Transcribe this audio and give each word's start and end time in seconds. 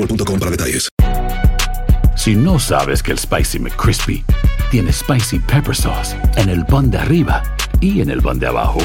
boostmobile.com 0.00 0.38
para 0.38 0.50
detalles. 0.50 0.88
Si 2.16 2.34
no 2.34 2.58
sabes 2.58 3.02
que 3.02 3.12
el 3.12 3.18
Spicy 3.18 3.58
McCrispy 3.58 4.24
tiene 4.70 4.92
Spicy 4.92 5.38
Pepper 5.38 5.74
Sauce 5.74 6.16
en 6.36 6.48
el 6.48 6.64
pan 6.66 6.90
de 6.90 6.98
arriba 6.98 7.42
y 7.80 8.00
en 8.00 8.10
el 8.10 8.20
pan 8.20 8.38
de 8.38 8.46
abajo, 8.46 8.80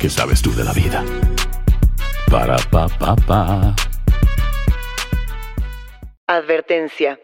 ¿qué 0.00 0.08
sabes 0.08 0.40
tú 0.40 0.54
de 0.54 0.64
la 0.64 0.72
vida? 0.72 1.04
Para, 2.30 2.56
pa, 2.70 2.88
pa, 2.88 3.16
pa. 3.16 3.74
Advertencia. 6.26 7.18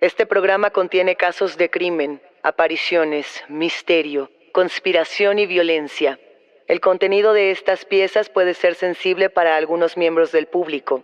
Este 0.00 0.26
programa 0.26 0.70
contiene 0.70 1.16
casos 1.16 1.56
de 1.56 1.70
crimen, 1.70 2.20
apariciones, 2.42 3.26
misterio, 3.48 4.30
conspiración 4.52 5.38
y 5.38 5.46
violencia. 5.46 6.18
El 6.68 6.80
contenido 6.80 7.32
de 7.32 7.50
estas 7.50 7.84
piezas 7.84 8.28
puede 8.28 8.54
ser 8.54 8.74
sensible 8.74 9.30
para 9.30 9.56
algunos 9.56 9.96
miembros 9.96 10.32
del 10.32 10.46
público. 10.46 11.02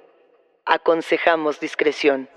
Aconsejamos 0.71 1.61
discreción. 1.61 2.29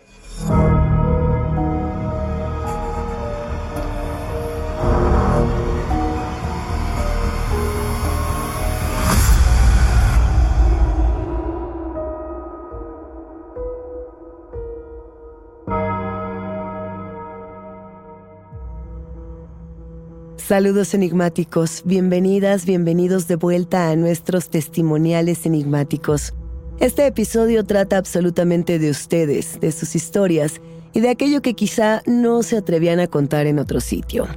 Saludos 20.38 20.94
enigmáticos, 20.94 21.82
bienvenidas, 21.84 22.66
bienvenidos 22.66 23.28
de 23.28 23.36
vuelta 23.36 23.90
a 23.90 23.98
nuestros 23.98 24.50
testimoniales 24.50 25.46
enigmáticos. 25.46 26.34
Este 26.82 27.06
episodio 27.06 27.64
trata 27.64 27.98
absolutamente 27.98 28.80
de 28.80 28.90
ustedes, 28.90 29.60
de 29.60 29.72
sus 29.72 29.96
historias 29.96 30.60
y 30.94 31.02
de 31.02 31.10
aquello 31.10 31.44
que 31.44 31.54
quizá 31.54 32.02
no 32.08 32.42
se 32.42 32.58
atrevían 32.58 33.00
a 33.00 33.06
contar 33.06 33.46
en 33.46 33.60
otro 33.60 33.82
sitio. 33.82 34.28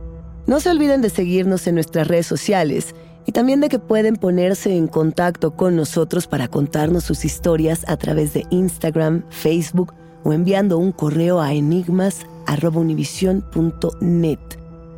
No 0.46 0.60
se 0.60 0.68
olviden 0.68 1.00
de 1.00 1.08
seguirnos 1.08 1.66
en 1.66 1.76
nuestras 1.76 2.06
redes 2.06 2.26
sociales 2.26 2.94
y 3.24 3.32
también 3.32 3.62
de 3.62 3.70
que 3.70 3.78
pueden 3.78 4.16
ponerse 4.16 4.76
en 4.76 4.88
contacto 4.88 5.52
con 5.52 5.74
nosotros 5.74 6.26
para 6.26 6.48
contarnos 6.48 7.04
sus 7.04 7.24
historias 7.24 7.82
a 7.88 7.96
través 7.96 8.34
de 8.34 8.44
Instagram, 8.50 9.24
Facebook 9.30 9.94
o 10.22 10.34
enviando 10.34 10.76
un 10.76 10.92
correo 10.92 11.40
a 11.40 11.54
enigmas.univision.net. 11.54 14.38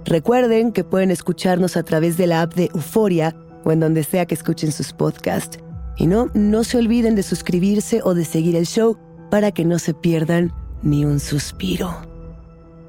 Recuerden 0.04 0.72
que 0.72 0.82
pueden 0.82 1.12
escucharnos 1.12 1.76
a 1.76 1.84
través 1.84 2.16
de 2.16 2.26
la 2.26 2.42
app 2.42 2.54
de 2.54 2.70
Euforia 2.74 3.36
o 3.62 3.70
en 3.70 3.78
donde 3.78 4.02
sea 4.02 4.26
que 4.26 4.34
escuchen 4.34 4.72
sus 4.72 4.92
podcasts. 4.92 5.60
Y 5.96 6.06
no, 6.06 6.30
no 6.34 6.64
se 6.64 6.78
olviden 6.78 7.14
de 7.14 7.22
suscribirse 7.22 8.00
o 8.04 8.14
de 8.14 8.24
seguir 8.24 8.56
el 8.56 8.66
show 8.66 8.98
para 9.30 9.52
que 9.52 9.64
no 9.64 9.78
se 9.78 9.94
pierdan 9.94 10.52
ni 10.82 11.04
un 11.04 11.20
suspiro. 11.20 11.94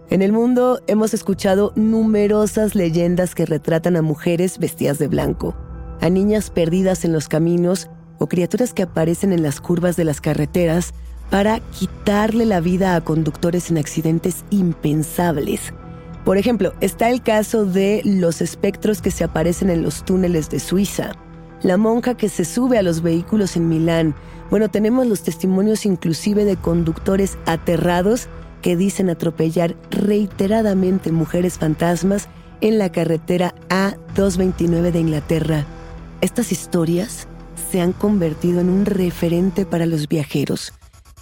En 0.10 0.22
el 0.22 0.32
mundo 0.32 0.80
hemos 0.88 1.14
escuchado 1.14 1.74
numerosas 1.76 2.76
leyendas 2.76 3.36
que 3.36 3.46
retratan 3.46 3.98
a 3.98 4.02
mujeres 4.02 4.58
vestidas 4.58 5.00
de 5.00 5.08
blanco, 5.08 5.56
a 6.00 6.10
niñas 6.10 6.50
perdidas 6.50 7.04
en 7.04 7.12
los 7.12 7.28
caminos 7.28 7.90
o 8.20 8.28
criaturas 8.28 8.74
que 8.74 8.84
aparecen 8.84 9.34
en 9.34 9.44
las 9.44 9.60
curvas 9.60 9.98
de 9.98 10.06
las 10.06 10.22
carreteras 10.22 10.94
para 11.30 11.60
quitarle 11.72 12.46
la 12.46 12.62
vida 12.62 12.96
a 12.96 13.02
conductores 13.02 13.70
en 13.70 13.78
accidentes 13.78 14.46
impensables. 14.50 15.74
Por 16.24 16.38
ejemplo, 16.38 16.74
está 16.82 17.10
el 17.10 17.22
caso 17.22 17.66
de 17.66 18.02
los 18.06 18.42
espectros 18.42 19.02
que 19.02 19.12
se 19.12 19.24
aparecen 19.24 19.70
en 19.70 19.82
los 19.82 20.04
túneles 20.06 20.50
de 20.50 20.60
Suiza, 20.60 21.12
la 21.64 21.78
monja 21.78 22.16
que 22.16 22.30
se 22.30 22.46
sube 22.46 22.78
a 22.78 22.84
los 22.84 23.02
vehículos 23.02 23.56
en 23.56 23.68
Milán. 23.70 24.16
Bueno, 24.50 24.70
tenemos 24.70 25.08
los 25.08 25.24
testimonios 25.24 25.86
inclusive 25.86 26.46
de 26.46 26.56
conductores 26.58 27.38
aterrados 27.46 28.28
que 28.62 28.76
dicen 28.76 29.10
atropellar 29.10 29.76
reiteradamente 29.92 31.12
mujeres 31.12 31.58
fantasmas 31.58 32.28
en 32.62 32.78
la 32.78 32.92
carretera 32.92 33.54
A229 33.70 34.92
de 34.92 35.00
Inglaterra. 35.00 35.66
Estas 36.22 36.52
historias 36.52 37.28
se 37.72 37.82
han 37.82 37.94
convertido 37.94 38.62
en 38.62 38.70
un 38.70 38.86
referente 38.86 39.66
para 39.66 39.86
los 39.86 40.08
viajeros. 40.08 40.74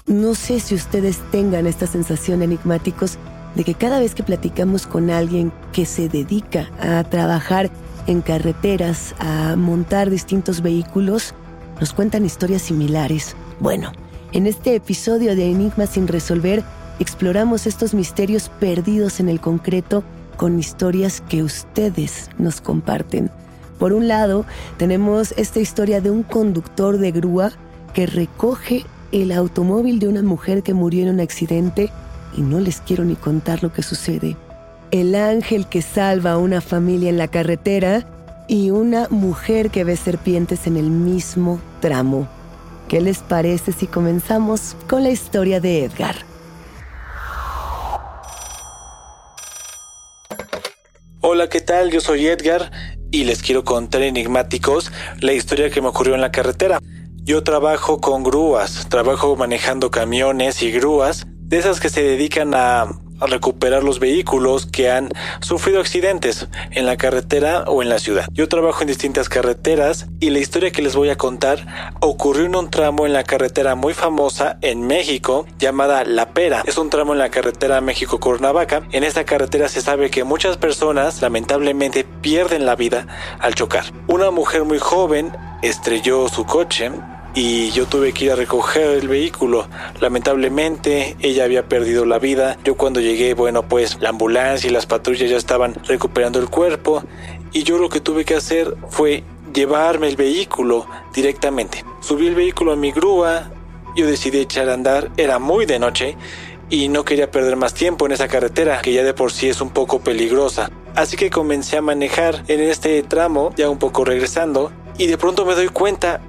No 0.06 0.36
sé 0.36 0.60
si 0.60 0.76
ustedes 0.76 1.20
tengan 1.32 1.66
esta 1.66 1.88
sensación 1.88 2.42
enigmáticos 2.44 3.18
de 3.56 3.64
que 3.64 3.74
cada 3.74 4.00
vez 4.00 4.14
que 4.14 4.24
platicamos 4.24 4.86
con 4.86 5.10
alguien 5.10 5.52
que 5.74 5.86
se 5.86 6.10
dedica 6.10 6.70
a 6.80 7.04
trabajar 7.04 7.72
en 8.08 8.22
carreteras, 8.22 9.16
a 9.20 9.56
montar 9.56 10.10
distintos 10.10 10.62
vehículos, 10.62 11.34
nos 11.80 11.94
cuentan 11.94 12.26
historias 12.26 12.62
similares. 12.62 13.36
Bueno, 13.60 13.92
en 14.32 14.48
este 14.48 14.76
episodio 14.76 15.36
de 15.36 15.50
Enigmas 15.50 15.92
sin 15.92 16.08
resolver, 16.08 16.64
exploramos 17.00 17.68
estos 17.68 17.94
misterios 17.94 18.50
perdidos 18.60 19.20
en 19.20 19.30
el 19.30 19.40
concreto 19.40 20.04
con 20.38 20.60
historias 20.60 21.22
que 21.22 21.44
ustedes 21.44 22.30
nos 22.38 22.62
comparten. 22.62 23.32
Por 23.80 23.94
un 23.94 24.08
lado, 24.08 24.46
tenemos 24.78 25.34
esta 25.38 25.60
historia 25.60 26.02
de 26.02 26.12
un 26.12 26.24
conductor 26.24 26.98
de 26.98 27.12
grúa 27.12 27.52
que 27.94 28.06
recoge 28.06 28.86
el 29.12 29.32
automóvil 29.32 30.00
de 30.00 30.08
una 30.08 30.22
mujer 30.22 30.64
que 30.64 30.74
murió 30.74 31.04
en 31.04 31.16
un 31.16 31.20
accidente 31.20 31.90
y 32.36 32.42
no 32.42 32.60
les 32.60 32.82
quiero 32.82 33.04
ni 33.06 33.16
contar 33.16 33.64
lo 33.64 33.72
que 33.72 33.84
sucede. 33.84 34.36
El 34.92 35.16
ángel 35.16 35.68
que 35.68 35.82
salva 35.82 36.34
a 36.34 36.38
una 36.38 36.62
familia 36.62 37.10
en 37.10 37.18
la 37.18 37.28
carretera 37.28 38.06
y 38.48 38.70
una 38.70 39.08
mujer 39.10 39.72
que 39.72 39.84
ve 39.84 39.98
serpientes 39.98 40.68
en 40.68 40.78
el 40.78 40.90
mismo 40.90 41.60
tramo. 41.82 42.28
¿Qué 42.88 43.02
les 43.02 43.20
parece 43.20 43.72
si 43.72 43.88
comenzamos 43.88 44.76
con 44.88 45.04
la 45.04 45.10
historia 45.10 45.60
de 45.60 45.86
Edgar? 45.86 46.16
Hola, 51.22 51.50
¿qué 51.50 51.62
tal? 51.62 51.90
Yo 51.90 52.02
soy 52.02 52.28
Edgar 52.28 52.72
y 53.10 53.24
les 53.24 53.42
quiero 53.42 53.64
contar 53.64 54.04
enigmáticos 54.04 54.92
la 55.20 55.34
historia 55.34 55.72
que 55.72 55.82
me 55.82 55.88
ocurrió 55.88 56.14
en 56.14 56.22
la 56.22 56.32
carretera. 56.32 56.80
Yo 57.24 57.44
trabajo 57.44 58.00
con 58.00 58.24
grúas, 58.24 58.88
trabajo 58.90 59.36
manejando 59.36 59.90
camiones 59.90 60.62
y 60.62 60.72
grúas, 60.72 61.26
de 61.28 61.58
esas 61.58 61.80
que 61.80 61.90
se 61.90 62.04
dedican 62.04 62.54
a, 62.54 62.88
a 63.20 63.28
recuperar 63.28 63.84
los 63.84 64.00
vehículos 64.00 64.66
que 64.66 64.90
han 64.90 65.10
sufrido 65.42 65.80
accidentes 65.80 66.48
en 66.72 66.86
la 66.86 66.98
carretera 66.98 67.64
o 67.68 67.82
en 67.82 67.90
la 67.90 68.00
ciudad. 68.00 68.28
Yo 68.32 68.48
trabajo 68.48 68.82
en 68.82 68.88
distintas 68.88 69.30
carreteras 69.30 70.08
y 70.20 70.30
la 70.30 70.40
historia 70.40 70.72
que 70.72 70.82
les 70.82 70.96
voy 70.96 71.10
a 71.10 71.18
contar 71.18 71.94
ocurrió 72.02 72.46
en 72.46 72.56
un 72.56 72.70
tramo 72.70 73.06
en 73.06 73.14
la 73.14 73.24
carretera 73.24 73.76
muy 73.76 73.94
famosa 73.94 74.58
en 74.62 74.86
México 74.86 75.46
llamada 75.60 76.04
La 76.04 76.34
Pera. 76.34 76.64
Es 76.66 76.78
un 76.78 76.90
tramo 76.90 77.14
en 77.14 77.20
la 77.20 77.30
carretera 77.30 77.82
México-Cuernavaca. 77.82 78.88
En 78.92 79.04
esta 79.04 79.24
carretera 79.24 79.70
se 79.70 79.82
sabe 79.82 80.10
que 80.10 80.24
muchas 80.24 80.58
personas 80.58 81.22
lamentablemente 81.22 82.04
pierden 82.04 82.66
la 82.66 82.76
vida 82.76 83.08
al 83.40 83.56
chocar. 83.56 83.86
Una 84.08 84.32
mujer 84.32 84.66
muy 84.66 84.80
joven 84.80 85.32
estrelló 85.62 86.28
su 86.28 86.46
coche 86.46 86.92
y 87.36 87.70
yo 87.72 87.86
tuve 87.86 88.14
que 88.14 88.26
ir 88.26 88.32
a 88.32 88.36
recoger 88.36 88.92
el 88.92 89.10
vehículo. 89.10 89.68
Lamentablemente 90.00 91.18
ella 91.20 91.44
había 91.44 91.68
perdido 91.68 92.06
la 92.06 92.18
vida. 92.18 92.58
Yo 92.64 92.76
cuando 92.76 93.02
llegué, 93.02 93.34
bueno, 93.34 93.68
pues 93.68 93.98
la 94.00 94.10
ambulancia 94.10 94.70
y 94.70 94.74
las 94.74 94.86
patrullas 94.86 95.30
ya 95.30 95.38
estaban 95.38 95.76
recuperando 95.86 96.40
el 96.40 96.50
cuerpo 96.50 97.04
y 97.52 97.64
yo 97.64 97.78
lo 97.78 97.90
que 97.90 98.00
tuve 98.00 98.24
que 98.24 98.36
hacer 98.36 98.76
fue 98.90 99.24
llevarme 99.54 100.08
el 100.08 100.16
vehículo 100.16 100.88
directamente. 101.14 101.84
Subí 102.00 102.28
el 102.28 102.36
vehículo 102.36 102.72
a 102.72 102.78
mi 102.78 102.92
grúa, 102.92 103.52
yo 103.98 104.08
decidí 104.08 104.40
echar 104.40 104.70
a 104.70 104.74
andar, 104.74 105.12
era 105.18 105.38
muy 105.38 105.66
de 105.66 105.78
noche 105.78 106.18
y 106.70 106.88
no 106.88 107.04
quería 107.04 107.32
perder 107.32 107.58
más 107.58 107.74
tiempo 107.74 108.06
en 108.06 108.14
esa 108.14 108.30
carretera 108.30 108.82
que 108.82 108.94
ya 108.94 109.04
de 109.04 109.14
por 109.14 109.34
sí 109.34 109.50
es 109.50 109.60
un 109.60 109.72
poco 109.72 110.00
peligrosa. 110.00 110.72
Así 110.96 111.18
que 111.18 111.30
comencé 111.30 111.76
a 111.76 111.82
manejar 111.82 112.46
en 112.48 112.62
este 112.62 113.04
tramo, 113.04 113.54
ya 113.58 113.70
un 113.70 113.78
poco 113.78 114.06
regresando, 114.06 114.72
y 114.98 115.08
de 115.08 115.18
pronto 115.18 115.46
me 115.46 115.54
doy 115.54 115.68
cuenta 115.68 116.22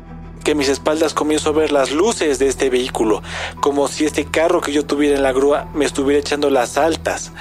que 0.47 0.55
mis 0.55 0.69
espaldas 0.69 1.13
comienzo 1.13 1.49
a 1.49 1.53
ver 1.55 1.73
las 1.73 1.91
luces 1.91 2.39
de 2.39 2.47
este 2.47 2.71
vehículo, 2.71 3.21
como 3.61 3.89
si 3.89 4.05
este 4.05 4.27
carro 4.27 4.61
que 4.61 4.71
yo 4.71 4.87
tuviera 4.87 5.17
en 5.17 5.25
la 5.25 5.33
grúa 5.33 5.67
me 5.75 5.85
estuviera 5.85 6.21
echando 6.21 6.51
las 6.51 6.79
altas. 6.79 7.33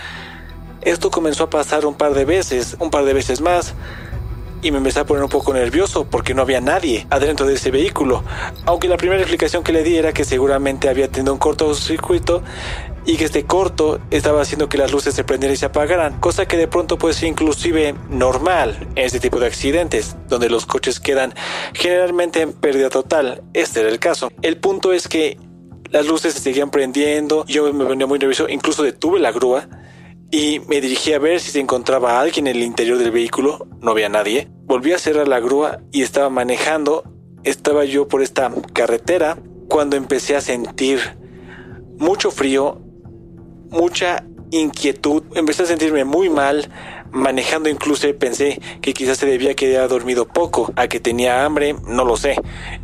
Esto 0.81 1.11
comenzó 1.11 1.43
a 1.43 1.49
pasar 1.51 1.85
un 1.85 1.93
par 1.93 2.15
de 2.15 2.25
veces, 2.25 2.75
un 2.79 2.89
par 2.89 3.05
de 3.05 3.13
veces 3.13 3.41
más, 3.41 3.75
y 4.63 4.71
me 4.71 4.79
empecé 4.79 5.01
a 5.01 5.05
poner 5.05 5.23
un 5.23 5.29
poco 5.29 5.53
nervioso 5.53 6.05
porque 6.05 6.33
no 6.33 6.41
había 6.41 6.61
nadie 6.61 7.05
adentro 7.11 7.45
de 7.45 7.53
ese 7.53 7.69
vehículo. 7.69 8.23
Aunque 8.65 8.87
la 8.87 8.97
primera 8.97 9.21
explicación 9.21 9.61
que 9.63 9.71
le 9.71 9.83
di 9.83 9.97
era 9.97 10.11
que 10.11 10.25
seguramente 10.25 10.89
había 10.89 11.07
tenido 11.07 11.31
un 11.31 11.37
cortocircuito 11.37 12.41
y 13.05 13.17
que 13.17 13.25
este 13.25 13.45
corto 13.45 13.99
estaba 14.09 14.41
haciendo 14.41 14.67
que 14.67 14.77
las 14.77 14.91
luces 14.91 15.13
se 15.13 15.23
prendieran 15.23 15.53
y 15.53 15.57
se 15.57 15.67
apagaran, 15.67 16.19
cosa 16.19 16.47
que 16.47 16.57
de 16.57 16.67
pronto 16.67 16.97
puede 16.97 17.13
ser 17.13 17.29
inclusive 17.29 17.95
normal 18.09 18.87
en 18.95 19.05
este 19.05 19.19
tipo 19.19 19.39
de 19.39 19.47
accidentes, 19.47 20.15
donde 20.27 20.49
los 20.49 20.65
coches 20.65 20.99
quedan 20.99 21.33
generalmente 21.73 22.41
en 22.41 22.53
pérdida 22.53 22.89
total. 22.89 23.43
Este 23.53 23.81
era 23.81 23.89
el 23.89 23.99
caso. 23.99 24.31
El 24.41 24.57
punto 24.57 24.91
es 24.91 25.07
que 25.07 25.37
las 25.91 26.07
luces 26.07 26.33
se 26.33 26.39
seguían 26.39 26.71
prendiendo, 26.71 27.45
yo 27.45 27.71
me 27.71 27.85
venía 27.85 28.07
muy 28.07 28.19
nervioso, 28.19 28.49
incluso 28.49 28.83
detuve 28.83 29.19
la 29.19 29.31
grúa 29.31 29.69
y 30.31 30.59
me 30.67 30.81
dirigí 30.81 31.13
a 31.13 31.19
ver 31.19 31.39
si 31.39 31.51
se 31.51 31.59
encontraba 31.59 32.19
alguien 32.19 32.47
en 32.47 32.55
el 32.57 32.63
interior 32.63 32.97
del 32.97 33.11
vehículo, 33.11 33.67
no 33.81 33.91
había 33.91 34.09
nadie. 34.09 34.49
Volví 34.63 34.91
a 34.93 34.97
cerrar 34.97 35.27
la 35.27 35.39
grúa 35.39 35.79
y 35.91 36.01
estaba 36.01 36.29
manejando, 36.29 37.03
estaba 37.43 37.85
yo 37.85 38.07
por 38.07 38.23
esta 38.23 38.51
carretera 38.73 39.37
cuando 39.69 39.95
empecé 39.95 40.35
a 40.35 40.41
sentir 40.41 40.99
mucho 41.97 42.31
frío, 42.31 42.81
mucha 43.75 44.23
inquietud, 44.51 45.23
empecé 45.35 45.63
a 45.63 45.65
sentirme 45.65 46.05
muy 46.05 46.29
mal, 46.29 46.69
manejando 47.11 47.69
incluso 47.69 48.07
pensé 48.17 48.61
que 48.81 48.93
quizás 48.93 49.17
se 49.17 49.25
debía 49.25 49.53
que 49.53 49.65
había 49.65 49.87
dormido 49.87 50.27
poco, 50.27 50.71
a 50.75 50.87
que 50.87 50.99
tenía 50.99 51.43
hambre, 51.45 51.75
no 51.87 52.05
lo 52.05 52.15
sé. 52.15 52.35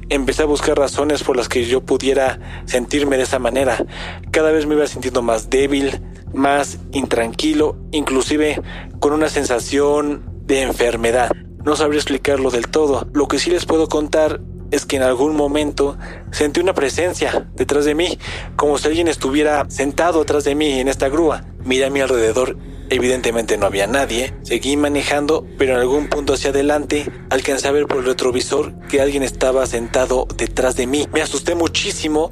Empecé 0.10 0.44
a 0.44 0.48
buscar 0.48 0.78
razones 0.78 1.24
por 1.24 1.38
las 1.38 1.48
que 1.48 1.64
yo 1.64 1.82
pudiera 1.82 2.64
sentirme 2.66 3.18
de 3.18 3.24
esa 3.24 3.40
manera. 3.40 3.86
Cada 4.32 4.52
vez 4.52 4.66
me 4.66 4.76
iba 4.76 4.86
sintiendo 4.86 5.22
más 5.22 5.50
débil, 5.50 6.02
más 6.34 6.78
intranquilo, 6.92 7.78
inclusive 7.92 8.62
con 9.00 9.14
una 9.14 9.30
sensación 9.30 10.24
de 10.46 10.64
enfermedad. 10.64 11.32
No 11.64 11.76
sabría 11.76 12.00
explicarlo 12.00 12.52
del 12.52 12.68
todo. 12.68 13.08
Lo 13.14 13.28
que 13.28 13.40
sí 13.40 13.50
les 13.50 13.66
puedo 13.66 13.88
contar 13.88 14.42
es 14.72 14.86
que 14.86 14.96
en 14.96 15.04
algún 15.04 15.36
momento 15.36 15.98
sentí 16.32 16.62
una 16.62 16.74
presencia 16.74 17.48
detrás 17.54 17.86
de 17.86 17.94
mí, 17.94 18.18
como 18.56 18.78
si 18.78 18.88
alguien 18.88 19.08
estuviera 19.08 19.70
sentado 19.70 20.22
atrás 20.22 20.46
de 20.46 20.56
mí 20.56 20.80
en 20.80 20.88
esta 20.88 21.10
grúa. 21.10 21.46
Miré 21.64 21.86
a 21.86 21.90
mi 21.90 22.00
alrededor, 22.00 22.58
evidentemente 22.90 23.58
no 23.58 23.68
había 23.68 23.86
nadie, 23.86 24.34
seguí 24.42 24.78
manejando, 24.78 25.46
pero 25.58 25.74
en 25.74 25.80
algún 25.80 26.08
punto 26.08 26.34
hacia 26.34 26.50
adelante 26.50 27.06
alcancé 27.30 27.68
a 27.68 27.72
ver 27.72 27.86
por 27.86 27.98
el 28.00 28.06
retrovisor 28.06 28.74
que 28.88 29.02
alguien 29.02 29.24
estaba 29.24 29.66
sentado 29.68 30.26
detrás 30.36 30.76
de 30.76 30.88
mí. 30.88 31.08
Me 31.14 31.22
asusté 31.22 31.54
muchísimo 31.54 32.32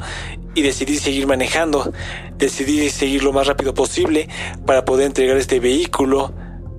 y 0.55 0.61
decidí 0.61 0.97
seguir 0.97 1.27
manejando. 1.27 1.91
Decidí 2.37 2.89
seguir 2.89 3.23
lo 3.23 3.33
más 3.33 3.47
rápido 3.47 3.73
posible 3.73 4.29
para 4.65 4.85
poder 4.85 5.07
entregar 5.07 5.37
este 5.37 5.59
vehículo, 5.59 6.33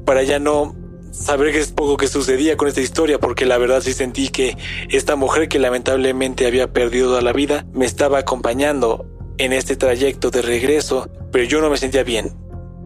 para 0.05 0.23
ya 0.23 0.39
no 0.39 0.80
saber 1.11 1.53
que 1.53 1.61
es 1.61 1.73
poco 1.73 1.97
que 1.97 2.09
sucedía 2.09 2.57
con 2.57 2.69
esta 2.69 2.81
historia, 2.81 3.19
porque 3.19 3.47
la 3.47 3.59
verdad 3.59 3.81
sí 3.81 3.93
sentí 3.93 4.29
que 4.29 4.57
esta 4.89 5.17
mujer 5.17 5.49
que 5.49 5.59
lamentablemente 5.59 6.47
había 6.47 6.73
perdido 6.73 7.21
la 7.21 7.33
vida 7.33 7.67
me 7.73 7.87
estaba 7.87 8.19
acompañando 8.19 9.07
en 9.39 9.53
este 9.53 9.77
trayecto 9.77 10.31
de 10.31 10.43
regreso, 10.43 11.09
pero 11.33 11.45
yo 11.45 11.61
no 11.61 11.71
me 11.71 11.77
sentía 11.77 12.03
bien. 12.03 12.37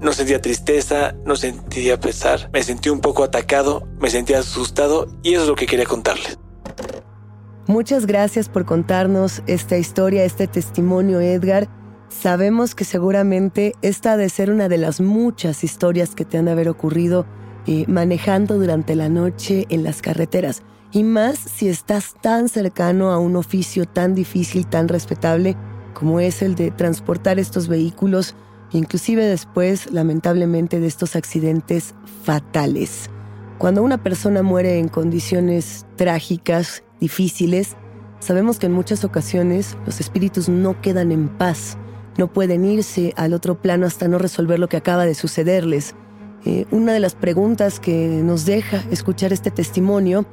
No 0.00 0.12
sentía 0.12 0.41
tristeza, 0.41 1.15
no 1.25 1.37
sentía 1.37 1.99
pesar, 1.99 2.50
me 2.53 2.62
sentí 2.62 2.91
un 2.91 3.00
poco 3.00 3.25
atacado, 3.25 3.88
me 3.99 4.11
sentía 4.11 4.41
asustado 4.41 5.09
y 5.23 5.35
eso 5.35 5.43
es 5.43 5.49
lo 5.49 5.55
que 5.55 5.67
quería 5.67 5.87
contarles. 5.87 6.38
Muchas 7.67 8.05
gracias 8.05 8.49
por 8.49 8.67
contarnos 8.67 9.43
esta 9.47 9.79
historia, 9.79 10.25
este 10.25 10.47
testimonio, 10.47 11.21
Edgar. 11.21 11.69
Sabemos 12.09 12.75
que 12.75 12.85
seguramente 12.85 13.75
esta 13.81 14.12
ha 14.12 14.17
de 14.17 14.29
ser 14.29 14.50
una 14.50 14.69
de 14.69 14.76
las 14.76 15.00
muchas 15.00 15.65
historias 15.65 16.15
que 16.15 16.25
te 16.25 16.37
han 16.37 16.44
de 16.44 16.53
haber 16.53 16.69
ocurrido 16.69 17.25
eh, 17.66 17.84
manejando 17.88 18.58
durante 18.58 18.94
la 18.94 19.08
noche 19.08 19.66
en 19.69 19.84
las 19.84 20.02
carreteras. 20.02 20.62
Y 20.93 21.02
más 21.02 21.38
si 21.38 21.69
estás 21.69 22.14
tan 22.20 22.49
cercano 22.49 23.11
a 23.11 23.19
un 23.19 23.37
oficio 23.37 23.87
tan 23.87 24.14
difícil, 24.14 24.66
tan 24.66 24.88
respetable 24.88 25.56
como 25.94 26.20
es 26.20 26.43
el 26.43 26.55
de 26.55 26.70
transportar 26.70 27.38
estos 27.38 27.69
vehículos, 27.69 28.34
inclusive 28.72 29.25
después, 29.25 29.90
lamentablemente, 29.93 30.81
de 30.81 30.87
estos 30.87 31.16
accidentes 31.16 31.94
fatales. 32.25 33.08
Cuando 33.58 33.82
una 33.82 34.02
persona 34.02 34.43
muere 34.43 34.78
en 34.78 34.88
condiciones 34.88 35.87
trágicas, 35.96 36.82
difíciles, 37.00 37.76
sabemos 38.19 38.58
que 38.58 38.66
en 38.66 38.72
muchas 38.72 39.05
ocasiones 39.05 39.76
los 39.87 40.00
espíritus 40.00 40.49
no 40.49 40.81
quedan 40.81 41.12
en 41.12 41.28
paz, 41.28 41.78
no 42.19 42.32
pueden 42.32 42.64
irse 42.64 43.14
al 43.16 43.32
otro 43.32 43.61
plano 43.61 43.87
hasta 43.87 44.08
no 44.08 44.19
resolver 44.19 44.58
lo 44.58 44.69
que 44.69 44.76
acaba 44.76 45.06
de 45.06 45.14
sucederles. 45.14 45.94
Eh, 46.44 46.67
una 46.70 46.93
de 46.93 47.00
las 47.00 47.14
preguntas 47.14 47.81
que 47.81 48.20
nos 48.23 48.44
deja 48.44 48.85
escuchar 48.91 49.32
este 49.32 49.50
testimonio 49.50 50.26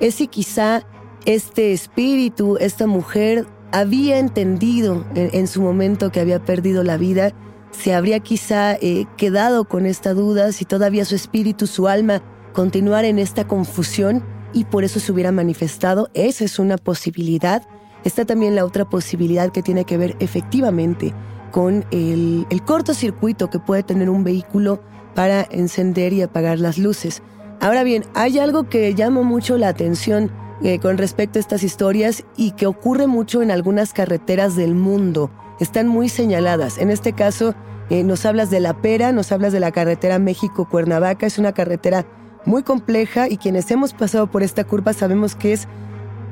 es 0.00 0.16
si 0.16 0.26
quizá 0.26 0.82
este 1.24 1.72
espíritu, 1.72 2.56
esta 2.58 2.86
mujer, 2.86 3.46
había 3.70 4.18
entendido 4.18 5.04
en, 5.14 5.46
su 5.46 5.60
momento 5.60 6.10
que 6.10 6.20
había 6.20 6.42
perdido 6.42 6.84
la 6.84 6.96
vida, 6.96 7.32
se 7.70 7.94
habría 7.94 8.20
quizá 8.20 8.74
eh, 8.74 9.04
quedado 9.18 9.64
con 9.64 9.84
esta 9.84 10.14
duda, 10.14 10.52
si 10.52 10.64
todavía 10.64 11.04
su 11.04 11.14
espíritu, 11.14 11.66
su 11.66 11.86
alma, 11.86 12.22
continuar 12.54 13.04
en 13.04 13.18
esta 13.18 13.46
confusión 13.46 14.24
y 14.54 14.64
por 14.64 14.84
eso 14.84 15.00
se 15.00 15.12
hubiera 15.12 15.32
manifestado. 15.32 16.08
Esa 16.14 16.44
es 16.44 16.58
una 16.58 16.78
posibilidad. 16.78 17.62
Está 18.04 18.24
también 18.24 18.54
la 18.54 18.64
otra 18.64 18.88
posibilidad 18.88 19.52
que 19.52 19.62
tiene 19.62 19.84
que 19.84 19.98
ver 19.98 20.16
efectivamente 20.20 21.12
con 21.50 21.84
el, 21.90 22.46
cortocircuito 22.64 23.50
que 23.50 23.58
puede 23.58 23.82
tener 23.82 24.10
un 24.10 24.24
vehículo 24.24 24.80
para 25.14 25.46
encender 25.50 26.12
y 26.12 26.22
apagar 26.22 26.58
las 26.58 26.78
luces. 26.78 27.22
Ahora 27.60 27.82
bien, 27.82 28.04
hay 28.14 28.38
algo 28.38 28.68
que 28.68 28.94
llama 28.94 29.22
mucho 29.22 29.58
la 29.58 29.68
atención 29.68 30.30
eh, 30.62 30.78
con 30.78 30.98
respecto 30.98 31.38
a 31.38 31.40
estas 31.40 31.62
historias 31.62 32.24
y 32.36 32.52
que 32.52 32.66
ocurre 32.66 33.06
mucho 33.06 33.42
en 33.42 33.50
algunas 33.50 33.92
carreteras 33.92 34.54
del 34.54 34.74
mundo. 34.74 35.30
Están 35.60 35.88
muy 35.88 36.08
señaladas. 36.08 36.78
En 36.78 36.90
este 36.90 37.12
caso, 37.12 37.54
eh, 37.90 38.04
nos 38.04 38.26
hablas 38.26 38.50
de 38.50 38.60
la 38.60 38.80
Pera, 38.80 39.12
nos 39.12 39.32
hablas 39.32 39.52
de 39.52 39.60
la 39.60 39.72
carretera 39.72 40.18
México-Cuernavaca. 40.18 41.26
Es 41.26 41.38
una 41.38 41.52
carretera 41.52 42.06
muy 42.44 42.62
compleja 42.62 43.28
y 43.28 43.38
quienes 43.38 43.70
hemos 43.70 43.92
pasado 43.92 44.28
por 44.28 44.42
esta 44.42 44.64
curva 44.64 44.92
sabemos 44.92 45.34
que 45.34 45.52
es 45.52 45.66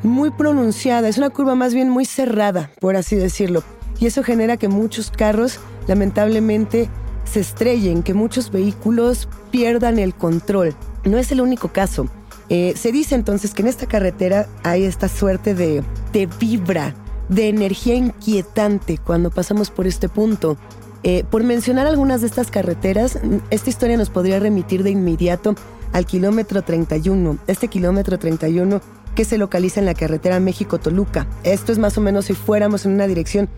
muy 0.03 0.31
pronunciada, 0.31 1.09
es 1.09 1.19
una 1.19 1.31
curva 1.31 1.55
más 1.55 1.75
bien 1.75 1.91
muy 1.91 2.05
cerrada, 2.05 2.71
por 2.81 2.97
así 2.97 3.17
decirlo. 3.17 3.63
Y 4.01 4.07
eso 4.07 4.23
genera 4.23 4.57
que 4.57 4.69
muchos 4.69 5.11
carros 5.11 5.59
lamentablemente 5.87 6.89
se 7.25 7.41
estrellen, 7.41 8.03
que 8.03 8.15
muchos 8.15 8.51
vehículos 8.51 9.29
pierdan 9.51 9.99
el 9.99 10.15
control. 10.15 10.75
No 11.05 11.19
es 11.19 11.33
el 11.33 11.41
único 11.41 11.69
caso. 11.69 12.09
Eh, 12.49 12.75
se 12.77 12.93
dice 12.93 13.15
entonces 13.15 13.55
que 13.55 13.63
en 13.63 13.69
esta 13.69 13.87
carretera 13.87 14.47
hay 14.63 14.85
esta 14.85 15.09
suerte 15.09 15.55
de, 15.55 15.83
de 16.13 16.27
vibra, 16.39 16.95
de 17.29 17.49
energía 17.49 17.95
inquietante 17.97 18.99
cuando 18.99 19.31
pasamos 19.31 19.71
por 19.71 19.87
este 19.87 20.09
punto. 20.09 20.57
Eh, 21.03 21.25
por 21.29 21.43
mencionar 21.45 21.87
algunas 21.87 22.21
de 22.21 22.27
estas 22.29 22.51
carreteras, 22.51 23.19
esta 23.51 23.71
historia 23.71 23.97
nos 23.97 24.11
podría 24.11 24.41
remitir 24.41 24.83
de 24.83 24.91
inmediato 24.91 25.55
al 25.93 26.07
kilómetro 26.07 26.63
31. 26.63 27.39
Este 27.47 27.69
kilómetro 27.69 28.19
31 28.19 28.81
que 29.15 29.25
se 29.25 29.39
localiza 29.39 29.81
en 29.81 29.87
la 29.87 29.95
carretera 29.95 30.41
México-Toluca. 30.41 31.27
Esto 31.43 31.73
es 31.73 31.79
más 31.79 31.97
o 31.97 32.01
menos 32.01 32.27
si 32.27 32.35
fuéramos 32.35 32.85
en 32.87 32.93
una 32.93 33.07
dirección 33.07 33.49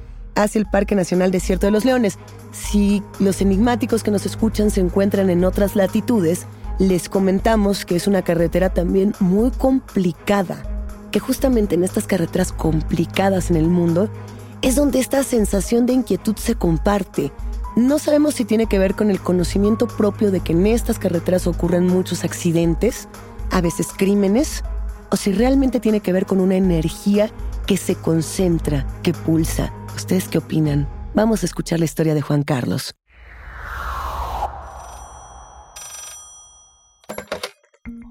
hacia 0.42 0.60
el 0.60 0.66
Parque 0.66 0.94
Nacional 0.94 1.30
Desierto 1.30 1.66
de 1.66 1.72
los 1.72 1.84
Leones. 1.84 2.18
Si 2.52 3.02
los 3.18 3.40
enigmáticos 3.40 4.02
que 4.02 4.10
nos 4.10 4.24
escuchan 4.24 4.70
se 4.70 4.80
encuentran 4.80 5.30
en 5.30 5.44
otras 5.44 5.76
latitudes, 5.76 6.46
les 6.78 7.08
comentamos 7.08 7.84
que 7.84 7.96
es 7.96 8.06
una 8.06 8.22
carretera 8.22 8.70
también 8.70 9.14
muy 9.20 9.50
complicada, 9.50 10.62
que 11.10 11.18
justamente 11.18 11.74
en 11.74 11.84
estas 11.84 12.06
carreteras 12.06 12.52
complicadas 12.52 13.50
en 13.50 13.56
el 13.56 13.66
mundo 13.66 14.08
es 14.62 14.76
donde 14.76 15.00
esta 15.00 15.22
sensación 15.24 15.86
de 15.86 15.92
inquietud 15.92 16.36
se 16.36 16.54
comparte, 16.54 17.32
no 17.76 18.00
sabemos 18.00 18.34
si 18.34 18.44
tiene 18.44 18.66
que 18.66 18.80
ver 18.80 18.96
con 18.96 19.08
el 19.08 19.20
conocimiento 19.20 19.86
propio 19.86 20.32
de 20.32 20.40
que 20.40 20.52
en 20.52 20.66
estas 20.66 20.98
carreteras 20.98 21.46
ocurren 21.46 21.86
muchos 21.86 22.24
accidentes, 22.24 23.08
a 23.52 23.60
veces 23.60 23.88
crímenes, 23.96 24.64
o 25.10 25.16
si 25.16 25.32
realmente 25.32 25.78
tiene 25.78 26.00
que 26.00 26.12
ver 26.12 26.26
con 26.26 26.40
una 26.40 26.56
energía 26.56 27.30
que 27.66 27.76
se 27.76 27.94
concentra, 27.94 28.84
que 29.04 29.12
pulsa. 29.12 29.72
¿Ustedes 29.98 30.28
qué 30.28 30.38
opinan? 30.38 30.88
Vamos 31.12 31.42
a 31.42 31.46
escuchar 31.46 31.80
la 31.80 31.84
historia 31.84 32.14
de 32.14 32.22
Juan 32.22 32.44
Carlos. 32.44 32.94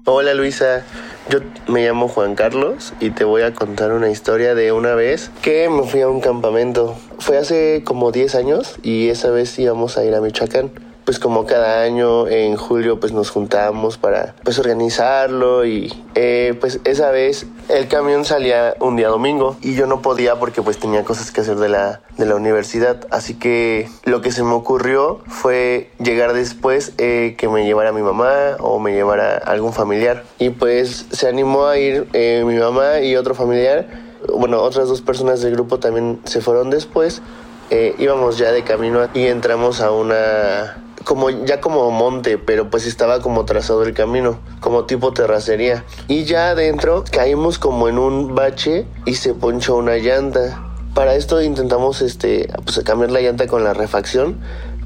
Hola 0.04 0.34
Luisa, 0.34 0.84
yo 1.30 1.38
me 1.66 1.86
llamo 1.86 2.08
Juan 2.08 2.34
Carlos 2.34 2.92
y 3.00 3.08
te 3.08 3.24
voy 3.24 3.40
a 3.40 3.54
contar 3.54 3.92
una 3.92 4.10
historia 4.10 4.54
de 4.54 4.70
una 4.72 4.94
vez 4.94 5.30
que 5.40 5.70
me 5.70 5.84
fui 5.84 6.02
a 6.02 6.10
un 6.10 6.20
campamento. 6.20 6.94
Fue 7.20 7.38
hace 7.38 7.82
como 7.86 8.12
10 8.12 8.34
años 8.34 8.76
y 8.82 9.08
esa 9.08 9.30
vez 9.30 9.58
íbamos 9.58 9.96
a 9.96 10.04
ir 10.04 10.14
a 10.14 10.20
Michoacán 10.20 10.70
pues 11.08 11.18
como 11.18 11.46
cada 11.46 11.80
año 11.80 12.28
en 12.28 12.56
julio 12.56 13.00
pues 13.00 13.14
nos 13.14 13.30
juntamos 13.30 13.96
para 13.96 14.34
pues 14.44 14.58
organizarlo 14.58 15.64
y 15.64 15.90
eh, 16.14 16.54
pues 16.60 16.80
esa 16.84 17.10
vez 17.10 17.46
el 17.70 17.88
camión 17.88 18.26
salía 18.26 18.74
un 18.78 18.96
día 18.96 19.08
domingo 19.08 19.56
y 19.62 19.74
yo 19.74 19.86
no 19.86 20.02
podía 20.02 20.38
porque 20.38 20.60
pues 20.60 20.76
tenía 20.76 21.04
cosas 21.04 21.30
que 21.30 21.40
hacer 21.40 21.56
de 21.56 21.70
la, 21.70 22.02
de 22.18 22.26
la 22.26 22.34
universidad. 22.34 23.06
Así 23.10 23.32
que 23.32 23.88
lo 24.04 24.20
que 24.20 24.32
se 24.32 24.42
me 24.42 24.52
ocurrió 24.52 25.20
fue 25.26 25.90
llegar 25.98 26.34
después 26.34 26.92
eh, 26.98 27.36
que 27.38 27.48
me 27.48 27.64
llevara 27.64 27.90
mi 27.90 28.02
mamá 28.02 28.58
o 28.58 28.78
me 28.78 28.92
llevara 28.92 29.38
algún 29.38 29.72
familiar. 29.72 30.24
Y 30.38 30.50
pues 30.50 31.06
se 31.10 31.26
animó 31.26 31.68
a 31.68 31.78
ir 31.78 32.06
eh, 32.12 32.42
mi 32.44 32.56
mamá 32.56 33.00
y 33.00 33.16
otro 33.16 33.34
familiar. 33.34 33.88
Bueno 34.36 34.60
otras 34.60 34.88
dos 34.88 35.00
personas 35.00 35.40
del 35.40 35.54
grupo 35.54 35.78
también 35.78 36.20
se 36.24 36.42
fueron 36.42 36.68
después. 36.68 37.22
Íbamos 37.70 38.36
ya 38.36 38.52
de 38.52 38.62
camino 38.62 39.08
y 39.14 39.26
entramos 39.26 39.80
a 39.80 39.90
una 39.90 40.76
como 41.04 41.30
ya 41.30 41.60
como 41.60 41.90
monte, 41.90 42.38
pero 42.38 42.70
pues 42.70 42.86
estaba 42.86 43.20
como 43.20 43.44
trazado 43.44 43.82
el 43.82 43.94
camino, 43.94 44.38
como 44.60 44.84
tipo 44.84 45.12
terracería. 45.12 45.84
Y 46.06 46.24
ya 46.24 46.50
adentro 46.50 47.04
caímos 47.10 47.58
como 47.58 47.88
en 47.88 47.98
un 47.98 48.34
bache 48.34 48.86
y 49.06 49.14
se 49.14 49.34
ponchó 49.34 49.76
una 49.76 49.96
llanta. 49.96 50.64
Para 50.94 51.14
esto 51.14 51.40
intentamos 51.42 52.02
este, 52.02 52.48
pues, 52.64 52.80
cambiar 52.84 53.10
la 53.10 53.20
llanta 53.20 53.46
con 53.46 53.64
la 53.64 53.74
refacción, 53.74 54.38